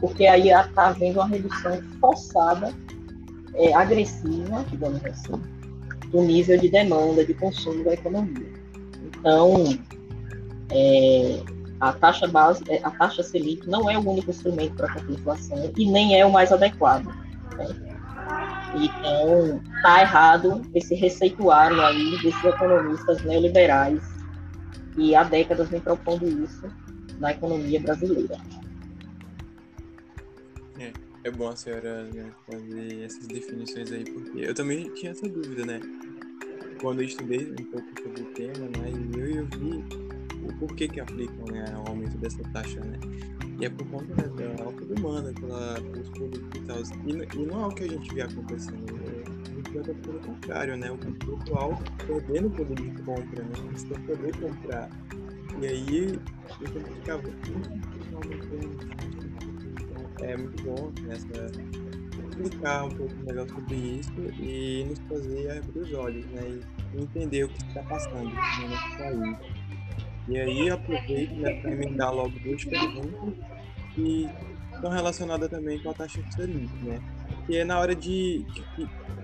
[0.00, 2.72] Porque aí está havendo uma redução forçada,
[3.54, 5.40] é, agressiva, digamos assim,
[6.10, 8.52] do nível de demanda, de consumo da economia.
[9.02, 9.78] Então,
[10.70, 11.40] é,
[11.80, 15.72] a taxa base, é, a taxa Selic não é o único instrumento para a inflação
[15.76, 17.06] e nem é o mais adequado.
[17.56, 17.66] Né?
[18.74, 24.13] Então, está errado esse receituário aí desses economistas neoliberais
[24.94, 26.68] que há décadas vem propondo isso
[27.18, 28.36] na economia brasileira.
[30.78, 30.92] É,
[31.24, 35.64] é bom a senhora né, fazer essas definições aí, porque eu também tinha essa dúvida,
[35.64, 35.80] né?
[36.84, 39.82] quando eu estudei um pouco sobre o tema, né, e eu, eu vi
[40.44, 42.98] o porquê que aplicam né, o aumento dessa taxa, né?
[43.58, 46.76] E é por conta né, da alta demanda pela, pelos produtos e tal.
[47.06, 48.84] E, e não é algo que a gente vê acontecendo.
[49.06, 49.33] É,
[49.74, 50.90] muito pelo contrário, né?
[50.90, 53.52] O pessoal perdendo o poder de compra, né?
[53.66, 54.90] Eles estão poder comprar.
[55.60, 56.18] E aí,
[56.60, 57.22] eu ficava
[60.20, 61.50] é muito bom nessa
[62.34, 66.60] explicar um pouco melhor sobre isso e nos fazer abrir os olhos, né?
[66.94, 69.36] E entender o que está passando no nosso país.
[70.28, 73.34] E aí aproveito né, para emendar logo duas perguntas
[73.94, 74.28] que
[74.74, 77.00] estão relacionadas também com a taxa de Selic, né?
[77.46, 78.64] Que é na hora de, de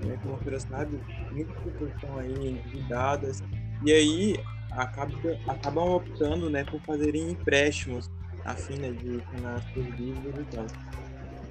[0.06, 1.00] né, como a sabe,
[1.32, 3.42] muitas pessoas estão aí endividadas
[3.84, 4.36] e aí
[4.72, 8.10] acabam, acabam optando né, por fazerem empréstimos
[8.44, 10.66] a fim né, de tornar suas e tal.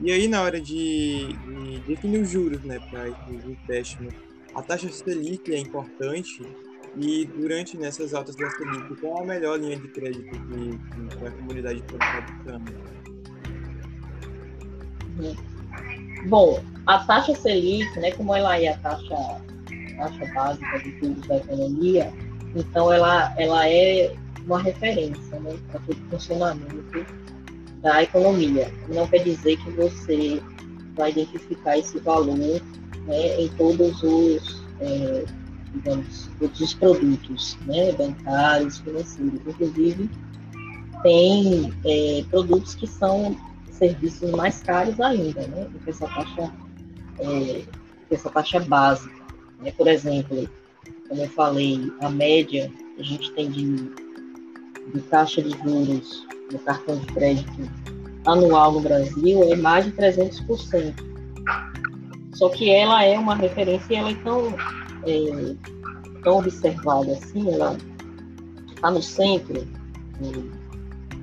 [0.02, 4.14] E aí, na hora de, de definir os juros né, para esses empréstimos,
[4.56, 6.42] a taxa Selic é importante
[6.96, 11.32] e durante nessas altas da Selic, qual a melhor linha de crédito que, que a
[11.32, 12.74] comunidade pode estar buscando?
[16.28, 19.42] Bom, a taxa Selic, né, como ela é a taxa,
[19.98, 22.12] taxa básica de juros da economia,
[22.56, 24.14] então ela, ela é
[24.46, 27.06] uma referência né, para todo o funcionamento
[27.82, 28.72] da economia.
[28.90, 30.42] Não quer dizer que você
[30.96, 32.62] vai identificar esse valor
[33.06, 35.26] né, em todos os, é,
[35.74, 39.40] digamos, todos os produtos né, bancários, financeiros.
[39.48, 40.10] Inclusive,
[41.04, 43.38] tem é, produtos que são
[43.80, 46.54] serviços mais caros ainda, né, do que essa taxa,
[47.20, 47.64] é,
[48.12, 49.16] essa taxa básica.
[49.62, 49.72] Né?
[49.72, 50.48] Por exemplo,
[51.08, 53.66] como eu falei, a média a gente tem de,
[54.94, 57.72] de taxa de juros no cartão de crédito
[58.26, 60.94] anual no Brasil é mais de 300%.
[62.34, 64.48] Só que ela é uma referência e ela é tão,
[65.06, 65.56] é,
[66.24, 67.78] tão observada assim, ela
[68.68, 69.68] está no centro,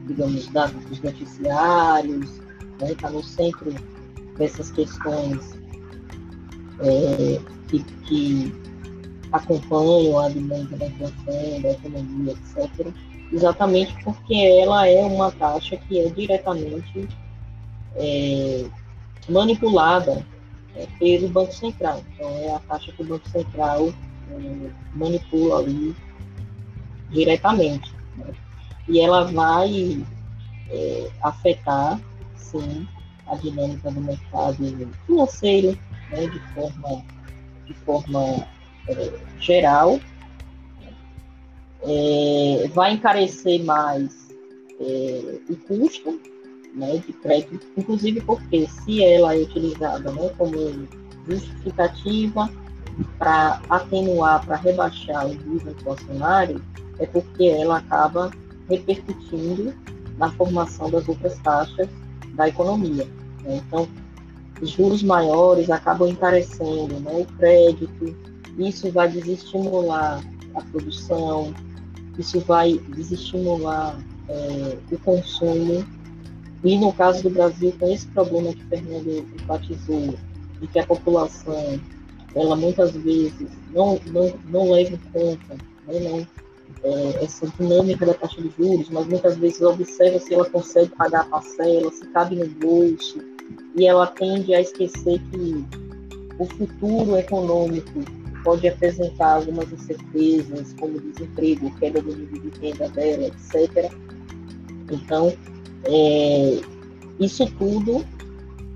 [0.07, 2.46] digamos, das, dos noticiários,
[2.81, 3.75] né, tá no centro
[4.37, 5.59] dessas questões
[6.81, 8.55] é, que, que
[9.33, 12.87] acompanham a dinâmica da inflação, da economia, etc.,
[13.33, 17.09] exatamente porque ela é uma taxa que é diretamente
[17.97, 18.67] é,
[19.29, 20.25] manipulada
[20.77, 22.03] é, pelo Banco Central.
[22.15, 23.89] Então, é a taxa que o Banco Central
[24.31, 25.95] é, manipula ali
[27.11, 27.93] diretamente.
[28.17, 28.33] Né?
[28.89, 30.05] E ela vai
[30.71, 32.01] é, afetar,
[32.37, 32.87] sim,
[33.27, 34.57] a dinâmica do mercado
[35.07, 35.79] financeiro
[36.11, 37.05] né, de forma,
[37.67, 38.47] de forma
[38.89, 39.99] é, geral,
[41.83, 44.29] é, vai encarecer mais
[44.81, 46.21] é, o custo
[46.75, 50.89] né, de crédito, inclusive porque se ela é utilizada né, como
[51.29, 52.51] justificativa
[53.19, 56.63] para atenuar, para rebaixar o nível inflacionário,
[56.99, 58.31] é porque ela acaba
[58.69, 59.75] repercutindo
[60.17, 61.89] na formação das outras taxas
[62.37, 63.07] da economia.
[63.43, 63.63] Né?
[63.67, 63.89] Então,
[64.61, 68.17] os juros maiores acabam encarecendo né, o crédito,
[68.59, 70.23] isso vai desestimular
[70.55, 71.53] a produção,
[72.19, 75.85] isso vai desestimular é, o consumo.
[76.65, 80.15] E no caso do Brasil, com esse problema que Fernando enfatizou,
[80.61, 81.79] de que a população,
[82.35, 85.55] ela muitas vezes não, não, não leva em conta
[85.87, 86.27] né, não,
[86.83, 91.23] é, essa dinâmica da taxa de juros, mas muitas vezes observa se ela consegue pagar
[91.23, 93.19] a parcela, se cabe no bolso,
[93.75, 95.65] e ela tende a esquecer que
[96.39, 98.01] o futuro econômico
[98.45, 103.91] pode apresentar algumas incertezas, como desemprego, queda do nível de renda dela, etc.
[104.91, 105.33] Então,
[105.85, 106.61] é,
[107.19, 108.05] isso tudo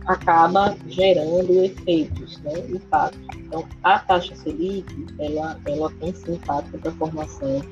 [0.07, 3.21] acaba gerando efeitos, né, impacto.
[3.39, 7.63] Então, a taxa Selic, ela, ela tem sim impacto para a formação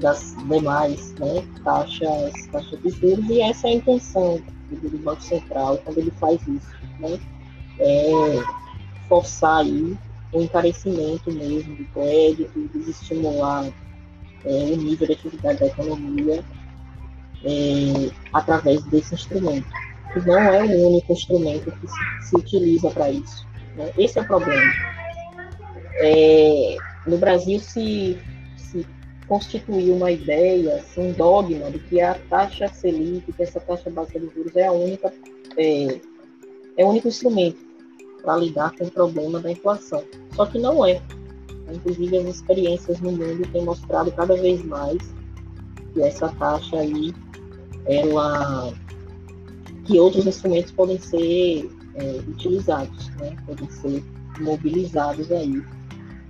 [0.00, 4.40] das demais né, taxas, taxas de juros, e essa é a intenção
[4.70, 7.18] do Banco Central quando ele faz isso, né,
[7.78, 8.42] é
[9.08, 9.96] forçar aí
[10.32, 13.66] o encarecimento mesmo do crédito, desestimular
[14.44, 16.44] é, o nível de atividade da economia
[17.44, 19.68] é, através desse instrumento,
[20.12, 23.46] que não é o único instrumento que se, se utiliza para isso.
[23.76, 23.92] Né?
[23.98, 24.72] Esse é o problema.
[25.96, 26.76] É,
[27.06, 28.18] no Brasil se,
[29.30, 33.90] se constituiu uma ideia, assim, um dogma de que a taxa Selic, que essa taxa
[33.90, 35.12] básica de juros é a única
[35.56, 36.00] é,
[36.76, 37.58] é o único instrumento
[38.22, 40.02] para lidar com o problema da inflação.
[40.34, 41.00] Só que não é.
[41.72, 44.98] Inclusive, as experiências no mundo têm mostrado cada vez mais
[45.92, 47.14] que essa taxa aí,
[47.86, 48.72] ela,
[49.84, 53.36] que outros instrumentos podem ser é, utilizados, né?
[53.46, 54.02] podem ser
[54.40, 55.62] mobilizados aí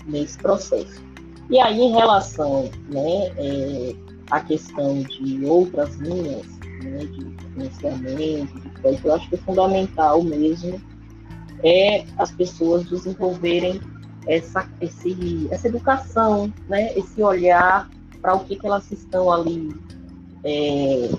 [0.06, 1.09] nesse processo.
[1.50, 3.94] E aí, em relação né, é,
[4.30, 6.46] à questão de outras linhas
[6.84, 10.80] né, de financiamento, de crédito, eu acho que é fundamental mesmo
[11.62, 13.80] é as pessoas desenvolverem
[14.26, 17.90] essa, esse, essa educação, né, esse olhar
[18.20, 19.74] para o que, que elas estão ali
[20.44, 21.10] é,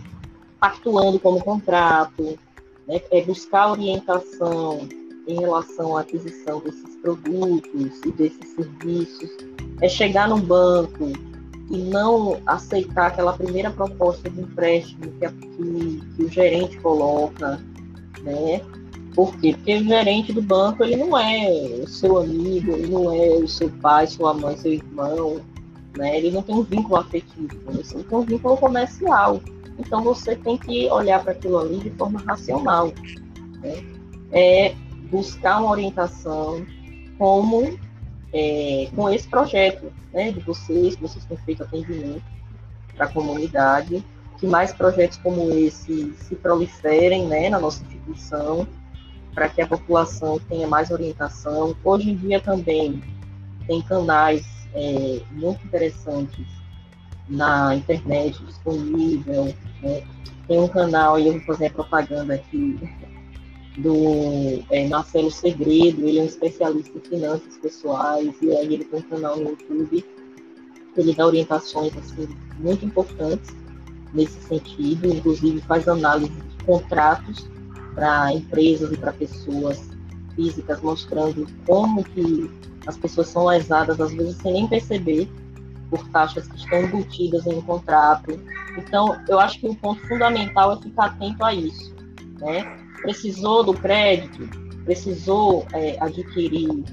[1.21, 2.39] como contrato,
[2.87, 4.87] né, é buscar orientação
[5.27, 9.29] em relação à aquisição desses produtos e desses serviços,
[9.81, 11.11] é chegar no banco
[11.69, 17.59] e não aceitar aquela primeira proposta de empréstimo que, a, que, que o gerente coloca,
[18.21, 18.61] né?
[19.15, 19.53] Por quê?
[19.53, 23.69] Porque o gerente do banco ele não é seu amigo, ele não é o seu
[23.81, 25.41] pai, sua mãe, seu irmão,
[25.97, 26.17] né?
[26.17, 29.41] Ele não tem um vínculo afetivo ele tem um vínculo comercial.
[29.79, 32.93] Então você tem que olhar para aquilo ali de forma racional.
[33.61, 33.83] Né?
[34.31, 34.75] É
[35.09, 36.65] buscar uma orientação
[37.17, 37.77] como
[38.33, 42.23] é, com esse projeto né, de vocês, que vocês têm feito atendimento
[42.95, 44.03] para a comunidade,
[44.37, 48.67] que mais projetos como esse se proliferem né, na nossa instituição
[49.33, 51.75] para que a população tenha mais orientação.
[51.83, 53.01] Hoje em dia também
[53.67, 56.45] tem canais é, muito interessantes
[57.29, 59.53] na internet disponível.
[59.81, 60.03] Né?
[60.47, 62.77] Tem um canal, e eu vou fazer a propaganda aqui,
[63.77, 68.99] do é, Marcelo Segredo, ele é um especialista em finanças pessoais, e aí ele tem
[68.99, 70.05] um canal no YouTube,
[70.97, 72.27] ele dá orientações assim,
[72.59, 73.55] muito importantes
[74.13, 77.49] nesse sentido, inclusive faz análise de contratos
[77.95, 79.89] para empresas e para pessoas
[80.35, 82.49] físicas mostrando como que
[82.87, 85.29] as pessoas são lesadas, às vezes sem nem perceber,
[85.89, 88.39] por taxas que estão embutidas em um contrato.
[88.77, 91.93] Então, eu acho que o ponto fundamental é ficar atento a isso.
[92.39, 92.80] Né?
[93.01, 94.47] Precisou do crédito,
[94.85, 96.83] precisou é, adquirir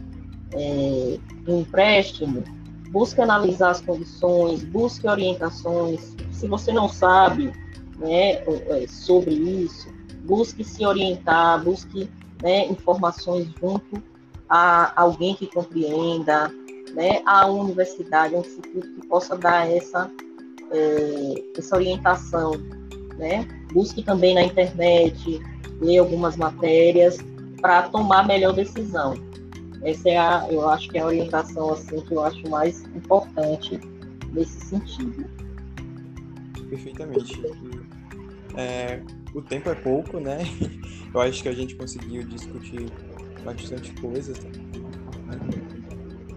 [0.53, 2.43] é, um empréstimo,
[2.91, 6.15] busque analisar as condições, busque orientações.
[6.33, 7.53] Se você não sabe
[7.99, 9.89] né, é, sobre isso,
[10.25, 12.09] busque se orientar, busque
[12.43, 14.03] né, informações junto
[14.49, 16.51] a alguém que compreenda,
[16.95, 20.11] né, a universidade, um instituto que possa dar essa,
[20.71, 22.53] é, essa orientação.
[23.19, 23.47] Né?
[23.73, 25.41] Busque também na internet,
[25.81, 27.19] ler algumas matérias
[27.61, 29.15] para tomar a melhor decisão.
[29.83, 33.79] Essa é a, eu acho que é a orientação assim que eu acho mais importante
[34.33, 35.25] nesse sentido.
[36.69, 37.41] Perfeitamente.
[38.57, 39.01] É,
[39.35, 40.39] o tempo é pouco, né?
[41.15, 42.87] Eu acho que a gente conseguiu discutir
[43.43, 44.51] bastante coisas né?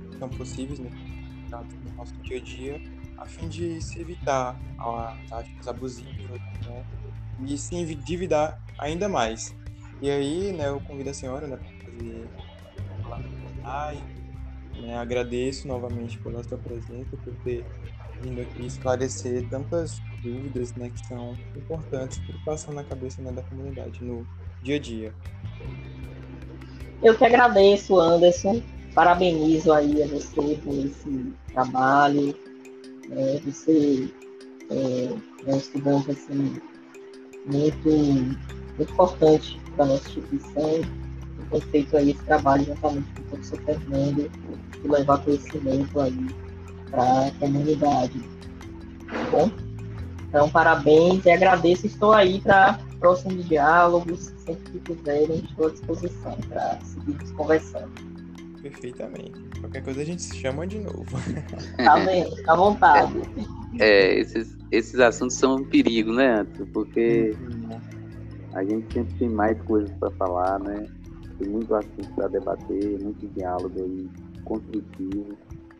[0.09, 0.89] que são possíveis né?
[1.49, 2.81] no nosso dia a dia,
[3.17, 4.57] a fim de se evitar
[5.27, 6.85] táticas abusivas né?
[7.45, 9.53] E se endividar ainda mais.
[10.01, 12.27] E aí, né, eu convido a senhora né, para fazer
[13.63, 14.01] Ai,
[14.81, 17.65] né, agradeço novamente pela sua presença, por ter
[18.21, 23.41] vindo aqui esclarecer tantas dúvidas né, que são importantes que passam na cabeça né, da
[23.43, 24.25] comunidade no
[24.63, 25.13] dia a dia.
[27.03, 28.61] Eu que agradeço, Anderson.
[28.93, 32.35] Parabenizo aí a você por esse trabalho.
[33.11, 34.11] É, você
[34.69, 36.61] é, é um estudante assim,
[37.45, 40.81] muito, muito importante para a nossa instituição
[41.51, 44.31] foi feito aí esse trabalho juntamente com o professor Fernando
[44.81, 46.27] de levar conhecimento aí
[46.89, 48.19] para a comunidade.
[49.09, 49.51] Tá bom?
[50.29, 51.85] Então, parabéns e agradeço.
[51.85, 54.31] Estou aí para próximos diálogos.
[54.45, 57.91] Sempre que quiserem, estou à disposição para seguirmos conversando.
[58.61, 59.41] Perfeitamente.
[59.59, 61.05] Qualquer coisa a gente se chama de novo.
[61.77, 63.21] Tá bem, à vontade.
[63.79, 66.67] É, esses, esses assuntos são um perigo, né, Antônio?
[66.73, 67.33] Porque
[68.53, 70.87] a gente sempre tem mais coisas para falar, né?
[71.41, 74.09] tem muito assunto para debater, muito diálogo aí
[74.45, 75.37] construtivo.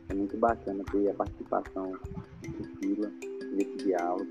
[0.09, 3.11] É muito bacana ter a participação do Fila
[3.53, 4.27] nesse diálogo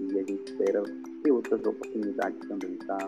[0.00, 0.82] e a gente espera
[1.22, 2.98] ter outras oportunidades também para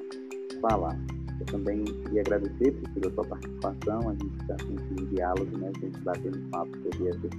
[0.60, 0.96] falar.
[1.40, 5.80] Eu também queria agradecer pela sua participação, a gente está sempre em diálogo, né, a
[5.80, 7.30] gente batendo papo sobre essas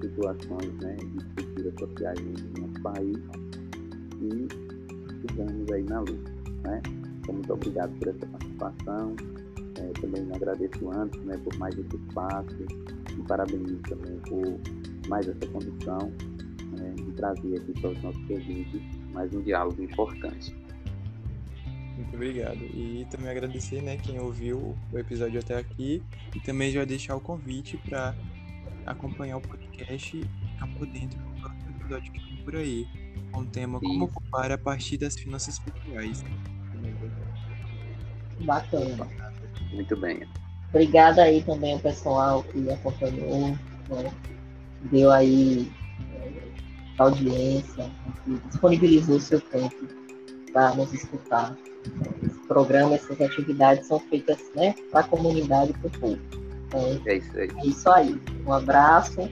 [0.00, 3.18] situações né, de estruturas sociais no nosso país
[4.20, 4.48] e
[5.20, 6.32] ficamos aí na luta.
[6.64, 6.82] Né?
[7.20, 9.16] Então, muito obrigado por essa participação.
[9.78, 12.56] É, também agradeço antes né, por mais esse espaço
[13.18, 16.12] e parabenizo também por mais essa condição
[16.78, 18.80] né, de trazer aqui para os nossos ouvintes
[19.12, 20.54] mais um diálogo importante.
[21.96, 22.58] Muito obrigado.
[22.58, 26.02] E também agradecer né, quem ouviu o episódio até aqui
[26.34, 28.14] e também já deixar o convite para
[28.84, 32.86] acompanhar o podcast e ficar por dentro do próximo episódio que vem por aí,
[33.32, 33.86] com o tema Isso.
[33.86, 36.24] Como ocupar a partir das finanças pessoais.
[38.40, 39.08] Bacana.
[39.72, 40.26] Muito bem.
[40.70, 44.12] Obrigada aí também ao pessoal que acompanhou, né?
[44.90, 45.70] deu aí
[46.14, 46.32] é,
[46.98, 47.90] audiência,
[48.24, 49.86] que disponibilizou seu tempo
[50.52, 51.56] para nos escutar.
[52.22, 56.18] Esse programa, essas atividades são feitas né, para a comunidade e para o povo.
[56.66, 57.50] Então, é isso aí.
[57.56, 58.20] É isso aí.
[58.44, 59.30] Um abraço.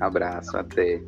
[0.00, 1.02] Abraço, até.